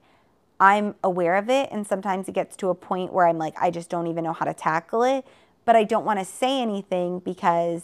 I'm 0.60 0.96
aware 1.04 1.36
of 1.36 1.50
it. 1.50 1.70
And 1.72 1.86
sometimes 1.86 2.28
it 2.28 2.34
gets 2.34 2.56
to 2.58 2.70
a 2.70 2.76
point 2.76 3.12
where 3.12 3.28
I'm 3.28 3.38
like, 3.38 3.56
I 3.60 3.72
just 3.72 3.90
don't 3.90 4.08
even 4.08 4.24
know 4.24 4.34
how 4.34 4.46
to 4.46 4.54
tackle 4.54 5.04
it. 5.04 5.26
But 5.66 5.76
I 5.76 5.84
don't 5.84 6.06
want 6.06 6.20
to 6.20 6.26
say 6.26 6.62
anything 6.62 7.20
because 7.20 7.84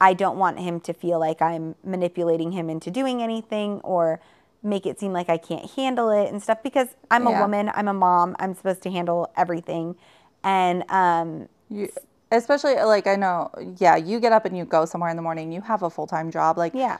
I 0.00 0.14
don't 0.14 0.38
want 0.38 0.58
him 0.58 0.80
to 0.80 0.92
feel 0.92 1.18
like 1.18 1.42
I'm 1.42 1.74
manipulating 1.84 2.52
him 2.52 2.70
into 2.70 2.90
doing 2.90 3.22
anything 3.22 3.80
or 3.80 4.20
make 4.62 4.86
it 4.86 5.00
seem 5.00 5.12
like 5.12 5.28
I 5.28 5.38
can't 5.38 5.70
handle 5.70 6.10
it 6.10 6.30
and 6.30 6.42
stuff 6.42 6.62
because 6.62 6.88
I'm 7.10 7.26
a 7.26 7.30
woman, 7.40 7.70
I'm 7.74 7.88
a 7.88 7.94
mom, 7.94 8.36
I'm 8.38 8.54
supposed 8.54 8.82
to 8.82 8.90
handle 8.90 9.30
everything. 9.36 9.96
And 10.44 10.90
um, 10.90 11.48
You, 11.70 11.88
especially 12.30 12.74
like 12.76 13.06
I 13.06 13.16
know, 13.16 13.50
yeah, 13.78 13.96
you 13.96 14.20
get 14.20 14.32
up 14.32 14.44
and 14.44 14.56
you 14.56 14.64
go 14.64 14.84
somewhere 14.84 15.10
in 15.10 15.16
the 15.16 15.22
morning. 15.22 15.52
You 15.52 15.60
have 15.62 15.82
a 15.82 15.90
full 15.90 16.06
time 16.06 16.30
job. 16.30 16.58
Like 16.58 16.74
yeah. 16.74 16.98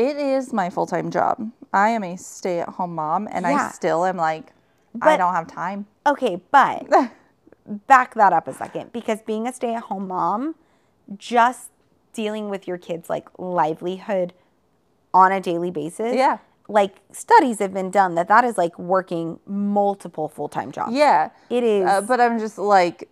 It 0.00 0.16
is 0.16 0.52
my 0.52 0.70
full 0.70 0.86
time 0.86 1.10
job. 1.10 1.50
I 1.72 1.90
am 1.90 2.02
a 2.02 2.16
stay 2.16 2.60
at 2.60 2.68
home 2.68 2.94
mom, 2.94 3.28
and 3.30 3.44
Yeah. 3.44 3.68
I 3.68 3.70
still 3.70 4.04
am 4.04 4.16
like, 4.16 4.52
I 5.02 5.16
don't 5.16 5.34
have 5.34 5.46
time. 5.46 5.86
Okay, 6.06 6.40
but 6.50 6.86
back 7.86 8.14
that 8.14 8.32
up 8.32 8.48
a 8.48 8.54
second 8.54 8.92
because 8.92 9.20
being 9.22 9.46
a 9.46 9.52
stay 9.52 9.74
at 9.74 9.84
home 9.84 10.08
mom, 10.08 10.54
just 11.16 11.70
dealing 12.12 12.48
with 12.48 12.66
your 12.66 12.78
kids' 12.78 13.08
like 13.08 13.28
livelihood 13.38 14.32
on 15.12 15.32
a 15.32 15.40
daily 15.40 15.70
basis. 15.70 16.16
Yeah. 16.16 16.38
Like 16.66 16.96
studies 17.12 17.58
have 17.58 17.74
been 17.74 17.90
done 17.90 18.14
that 18.14 18.28
that 18.28 18.44
is 18.44 18.56
like 18.56 18.78
working 18.78 19.38
multiple 19.46 20.28
full 20.28 20.48
time 20.48 20.72
jobs. 20.72 20.92
Yeah, 20.92 21.30
It 21.50 21.62
is. 21.62 21.86
Uh, 21.86 22.00
but 22.00 22.20
I'm 22.20 22.38
just 22.38 22.58
like, 22.58 23.08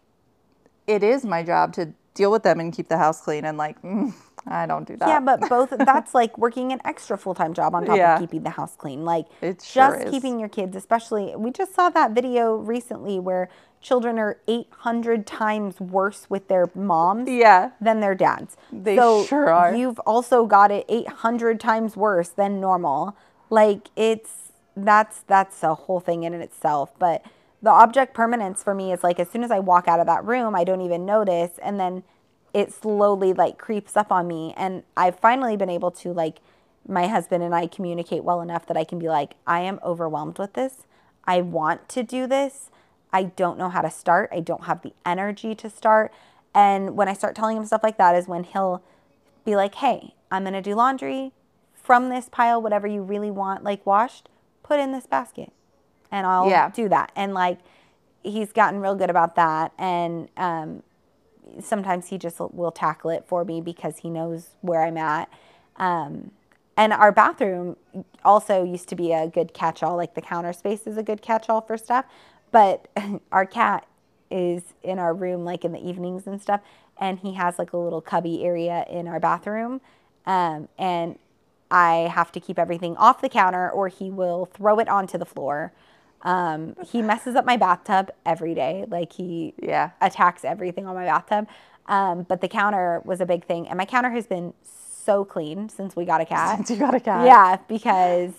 it 0.86 1.02
is 1.02 1.24
my 1.24 1.42
job 1.42 1.72
to 1.74 1.92
deal 2.18 2.30
with 2.30 2.42
them 2.42 2.60
and 2.60 2.72
keep 2.72 2.88
the 2.88 2.98
house 2.98 3.20
clean, 3.22 3.44
and 3.46 3.56
like, 3.56 3.80
mm, 3.82 4.12
I 4.46 4.66
don't 4.66 4.86
do 4.86 4.96
that. 4.96 5.08
Yeah, 5.08 5.20
but 5.20 5.48
both 5.48 5.70
that's 5.78 6.14
like 6.14 6.36
working 6.36 6.72
an 6.72 6.80
extra 6.84 7.16
full 7.16 7.34
time 7.34 7.54
job 7.54 7.74
on 7.74 7.86
top 7.86 7.96
Yeah. 7.96 8.14
of 8.14 8.20
keeping 8.20 8.42
the 8.42 8.50
house 8.50 8.74
clean. 8.76 9.04
Like 9.04 9.26
It 9.40 9.62
sure 9.62 9.90
just 9.94 10.06
is. 10.06 10.10
keeping 10.10 10.38
your 10.38 10.48
kids, 10.50 10.76
especially 10.76 11.34
we 11.36 11.50
just 11.50 11.74
saw 11.74 11.88
that 11.90 12.10
video 12.10 12.56
recently 12.56 13.18
where 13.20 13.48
children 13.80 14.18
are 14.18 14.38
800 14.48 15.24
times 15.26 15.80
worse 15.80 16.26
with 16.28 16.48
their 16.48 16.68
moms 16.74 17.30
yeah, 17.30 17.70
than 17.80 18.00
their 18.00 18.14
dads. 18.16 18.56
They 18.72 18.96
so 18.96 19.24
sure 19.24 19.48
are. 19.48 19.74
You've 19.76 20.00
also 20.00 20.44
got 20.46 20.70
it 20.72 20.84
800 20.88 21.60
times 21.60 21.96
worse 21.96 22.28
than 22.28 22.60
normal. 22.60 23.16
Like 23.50 23.88
it's 23.96 24.52
that's 24.76 25.20
that's 25.26 25.62
a 25.62 25.74
whole 25.74 26.00
thing 26.00 26.24
in 26.24 26.34
and 26.34 26.42
itself, 26.42 26.92
but 26.98 27.22
the 27.62 27.70
object 27.70 28.14
permanence 28.14 28.62
for 28.62 28.74
me 28.74 28.92
is 28.92 29.02
like 29.02 29.18
as 29.18 29.28
soon 29.28 29.42
as 29.42 29.50
I 29.50 29.58
walk 29.58 29.88
out 29.88 30.00
of 30.00 30.06
that 30.06 30.24
room, 30.24 30.54
I 30.54 30.64
don't 30.64 30.80
even 30.80 31.04
notice 31.04 31.58
and 31.62 31.78
then 31.78 32.04
it 32.54 32.72
slowly 32.72 33.32
like 33.32 33.58
creeps 33.58 33.96
up 33.96 34.10
on 34.10 34.26
me 34.26 34.54
and 34.56 34.82
I've 34.96 35.18
finally 35.18 35.56
been 35.56 35.70
able 35.70 35.90
to 35.92 36.12
like 36.12 36.38
my 36.86 37.06
husband 37.06 37.42
and 37.42 37.54
I 37.54 37.66
communicate 37.66 38.24
well 38.24 38.40
enough 38.40 38.66
that 38.66 38.76
I 38.76 38.84
can 38.84 38.98
be 38.98 39.08
like 39.08 39.34
I 39.46 39.60
am 39.60 39.80
overwhelmed 39.82 40.38
with 40.38 40.54
this. 40.54 40.86
I 41.24 41.40
want 41.42 41.88
to 41.90 42.02
do 42.02 42.26
this. 42.26 42.70
I 43.12 43.24
don't 43.24 43.58
know 43.58 43.68
how 43.68 43.82
to 43.82 43.90
start. 43.90 44.30
I 44.32 44.40
don't 44.40 44.64
have 44.64 44.82
the 44.82 44.92
energy 45.04 45.54
to 45.56 45.68
start. 45.68 46.12
And 46.54 46.96
when 46.96 47.08
I 47.08 47.12
start 47.12 47.34
telling 47.34 47.56
him 47.56 47.66
stuff 47.66 47.82
like 47.82 47.98
that 47.98 48.14
is 48.14 48.28
when 48.28 48.44
he'll 48.44 48.82
be 49.44 49.56
like, 49.56 49.76
"Hey, 49.76 50.14
I'm 50.30 50.44
going 50.44 50.54
to 50.54 50.62
do 50.62 50.74
laundry 50.74 51.32
from 51.74 52.08
this 52.08 52.28
pile 52.28 52.60
whatever 52.60 52.86
you 52.86 53.02
really 53.02 53.30
want 53.30 53.64
like 53.64 53.84
washed, 53.84 54.28
put 54.62 54.80
in 54.80 54.92
this 54.92 55.06
basket." 55.06 55.52
And 56.12 56.26
I'll 56.26 56.48
Yeah. 56.48 56.70
do 56.74 56.88
that. 56.88 57.12
And 57.16 57.34
like 57.34 57.58
he's 58.22 58.52
gotten 58.52 58.80
real 58.80 58.94
good 58.96 59.10
about 59.10 59.36
that 59.36 59.72
and 59.78 60.28
um 60.36 60.82
sometimes 61.62 62.08
he 62.08 62.18
just 62.18 62.40
will 62.40 62.72
tackle 62.72 63.10
it 63.10 63.24
for 63.26 63.44
me 63.44 63.60
because 63.60 63.98
he 63.98 64.10
knows 64.10 64.50
where 64.60 64.82
I'm 64.82 64.96
at. 64.98 65.30
Um, 65.76 66.32
and 66.76 66.92
our 66.92 67.12
bathroom 67.12 67.76
also 68.24 68.64
used 68.64 68.88
to 68.90 68.96
be 68.96 69.12
a 69.12 69.28
good 69.28 69.54
catch-all. 69.54 69.96
Like 69.96 70.14
the 70.14 70.22
counter 70.22 70.52
space 70.52 70.86
is 70.86 70.96
a 70.98 71.02
good 71.02 71.22
catch-all 71.22 71.62
for 71.62 71.76
stuff. 71.78 72.06
But 72.52 72.88
our 73.32 73.46
cat 73.46 73.86
is 74.30 74.62
in 74.82 74.98
our 74.98 75.14
room, 75.14 75.44
like 75.44 75.64
in 75.64 75.72
the 75.72 75.86
evenings 75.86 76.26
and 76.26 76.40
stuff, 76.40 76.60
and 77.00 77.18
he 77.20 77.34
has 77.34 77.58
like 77.58 77.72
a 77.72 77.78
little 77.78 78.00
cubby 78.02 78.44
area 78.44 78.86
in 78.90 79.08
our 79.08 79.20
bathroom. 79.20 79.80
Um, 80.26 80.68
and 80.78 81.18
I 81.70 82.10
have 82.14 82.32
to 82.32 82.40
keep 82.40 82.58
everything 82.58 82.96
off 82.96 83.20
the 83.22 83.28
counter, 83.28 83.70
or 83.70 83.88
he 83.88 84.10
will 84.10 84.46
throw 84.46 84.78
it 84.80 84.88
onto 84.88 85.18
the 85.18 85.26
floor. 85.26 85.72
Um, 86.22 86.74
he 86.90 87.02
messes 87.02 87.34
up 87.36 87.44
my 87.44 87.56
bathtub 87.56 88.10
every 88.26 88.54
day. 88.54 88.84
Like 88.88 89.12
he 89.12 89.54
yeah. 89.62 89.90
attacks 90.00 90.44
everything 90.44 90.86
on 90.86 90.94
my 90.94 91.04
bathtub. 91.04 91.46
Um, 91.86 92.24
but 92.24 92.40
the 92.40 92.48
counter 92.48 93.00
was 93.04 93.20
a 93.20 93.26
big 93.26 93.44
thing, 93.46 93.66
and 93.68 93.78
my 93.78 93.86
counter 93.86 94.10
has 94.10 94.26
been 94.26 94.52
so 94.62 95.24
clean 95.24 95.70
since 95.70 95.96
we 95.96 96.04
got 96.04 96.20
a 96.20 96.26
cat. 96.26 96.56
Since 96.58 96.70
you 96.70 96.76
got 96.76 96.94
a 96.94 97.00
cat. 97.00 97.24
yeah, 97.24 97.56
because 97.66 98.32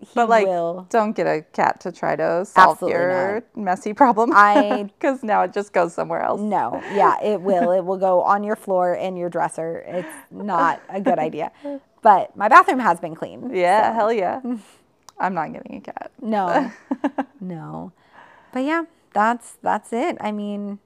he 0.00 0.08
But 0.12 0.28
like, 0.28 0.44
will. 0.46 0.88
don't 0.90 1.14
get 1.14 1.28
a 1.28 1.42
cat 1.52 1.78
to 1.82 1.92
try 1.92 2.16
to 2.16 2.44
solve 2.44 2.72
Absolutely 2.72 2.98
your 3.00 3.44
messy 3.54 3.92
problem. 3.92 4.32
I- 4.34 4.90
because 4.98 5.22
now 5.22 5.42
it 5.42 5.52
just 5.52 5.72
goes 5.72 5.94
somewhere 5.94 6.22
else. 6.22 6.40
No, 6.40 6.82
yeah, 6.94 7.22
it 7.22 7.40
will. 7.40 7.70
It 7.70 7.84
will 7.84 7.96
go 7.98 8.22
on 8.22 8.42
your 8.42 8.56
floor 8.56 8.94
and 8.94 9.16
your 9.16 9.28
dresser. 9.30 9.84
It's 9.86 10.32
not 10.32 10.82
a 10.88 11.00
good 11.00 11.18
idea. 11.18 11.52
But 12.02 12.36
my 12.36 12.46
bathroom 12.48 12.78
has 12.78 13.00
been 13.00 13.16
clean. 13.16 13.52
Yeah, 13.52 13.92
hell 13.92 14.12
yeah. 14.12 14.40
I'm 15.18 15.34
not 15.34 15.52
getting 15.52 15.76
a 15.76 15.80
cat. 15.80 16.10
No, 16.20 16.70
no. 17.40 17.92
But 18.52 18.60
yeah, 18.64 18.84
that's 19.12 19.56
that's 19.62 19.92
it. 19.92 20.16
I 20.20 20.32
mean, 20.32 20.78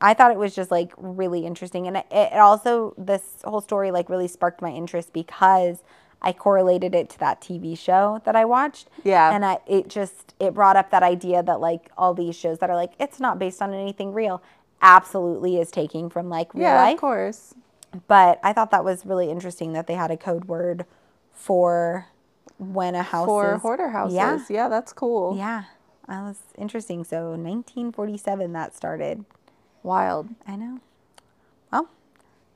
I 0.00 0.14
thought 0.14 0.30
it 0.32 0.38
was 0.38 0.54
just 0.54 0.70
like 0.70 0.92
really 0.96 1.44
interesting, 1.46 1.86
and 1.86 1.96
it, 1.98 2.06
it 2.10 2.34
also 2.38 2.94
this 2.96 3.22
whole 3.44 3.60
story 3.60 3.90
like 3.90 4.08
really 4.08 4.28
sparked 4.28 4.62
my 4.62 4.70
interest 4.70 5.12
because 5.12 5.82
I 6.20 6.32
correlated 6.32 6.94
it 6.94 7.08
to 7.10 7.18
that 7.20 7.40
TV 7.40 7.78
show 7.78 8.20
that 8.24 8.34
I 8.34 8.44
watched. 8.44 8.88
Yeah. 9.04 9.32
and 9.34 9.44
I 9.44 9.58
it 9.66 9.88
just 9.88 10.34
it 10.40 10.54
brought 10.54 10.76
up 10.76 10.90
that 10.90 11.02
idea 11.02 11.42
that 11.42 11.60
like 11.60 11.90
all 11.96 12.14
these 12.14 12.34
shows 12.36 12.58
that 12.58 12.70
are 12.70 12.76
like 12.76 12.92
it's 12.98 13.20
not 13.20 13.38
based 13.38 13.60
on 13.62 13.72
anything 13.74 14.12
real, 14.12 14.42
absolutely 14.82 15.58
is 15.60 15.70
taking 15.70 16.08
from 16.10 16.28
like 16.28 16.54
real 16.54 16.62
Yeah, 16.64 16.82
life. 16.82 16.94
of 16.94 17.00
course. 17.00 17.54
But 18.06 18.38
I 18.42 18.52
thought 18.52 18.70
that 18.72 18.84
was 18.84 19.06
really 19.06 19.30
interesting 19.30 19.72
that 19.72 19.86
they 19.86 19.94
had 19.94 20.10
a 20.10 20.16
code 20.16 20.44
word 20.46 20.84
for 21.32 22.06
when 22.58 22.94
a 22.94 23.02
house 23.02 23.26
For 23.26 23.54
is 23.56 23.62
hoarder 23.62 23.88
houses. 23.88 24.16
Yeah, 24.16 24.38
Yeah, 24.50 24.68
that's 24.68 24.92
cool. 24.92 25.36
yeah, 25.36 25.64
that 26.08 26.22
was 26.22 26.38
interesting. 26.56 27.04
So 27.04 27.30
1947 27.30 28.52
that 28.52 28.74
started. 28.74 29.24
Wild. 29.82 30.28
I 30.46 30.56
know. 30.56 30.80
Well, 31.72 31.88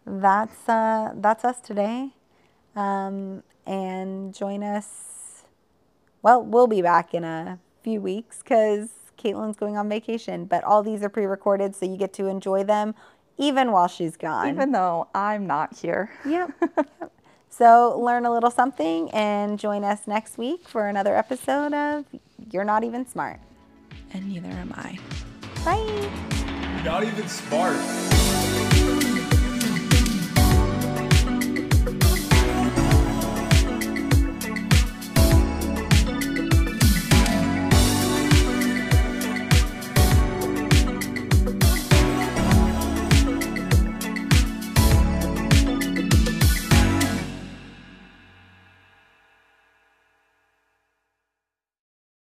that's 0.05 0.69
uh, 0.69 1.13
that's 1.15 1.45
us 1.45 1.61
today. 1.61 2.11
Um, 2.75 3.43
and 3.67 4.35
join 4.35 4.63
us. 4.65 5.45
Well, 6.23 6.43
we'll 6.43 6.67
be 6.67 6.83
back 6.83 7.15
in 7.15 7.23
a 7.25 7.59
few 7.83 8.01
weeks 8.01 8.39
because 8.43 8.89
Caitlin's 9.19 9.57
going 9.57 9.77
on 9.77 9.89
vacation. 9.89 10.47
But 10.47 10.65
all 10.65 10.83
these 10.83 11.03
are 11.03 11.09
pre-recorded, 11.09 11.77
so 11.77 11.87
you 11.87 11.97
get 11.97 12.13
to 12.15 12.27
enjoy 12.27 12.65
them 12.65 12.95
even 13.39 13.71
while 13.73 13.89
she's 13.89 14.17
gone. 14.17 14.49
Even 14.49 14.73
though 14.73 15.09
I'm 15.15 15.47
not 15.47 15.77
here. 15.79 16.11
Yep. 16.27 16.51
Yep. 17.01 17.13
So 17.53 18.01
learn 18.01 18.25
a 18.25 18.33
little 18.33 18.51
something 18.51 19.11
and 19.11 19.59
join 19.59 19.85
us 19.85 20.07
next 20.07 20.39
week 20.39 20.67
for 20.67 20.89
another 20.89 21.15
episode 21.15 21.75
of 21.75 22.07
You're 22.51 22.65
Not 22.65 22.83
Even 22.83 23.07
Smart. 23.07 23.41
And 24.15 24.27
neither 24.27 24.49
am 24.49 24.73
I. 24.75 24.99
Bye. 25.63 26.11
You're 26.77 26.85
Not 26.85 27.05
even 27.05 27.29
smart. 27.29 28.22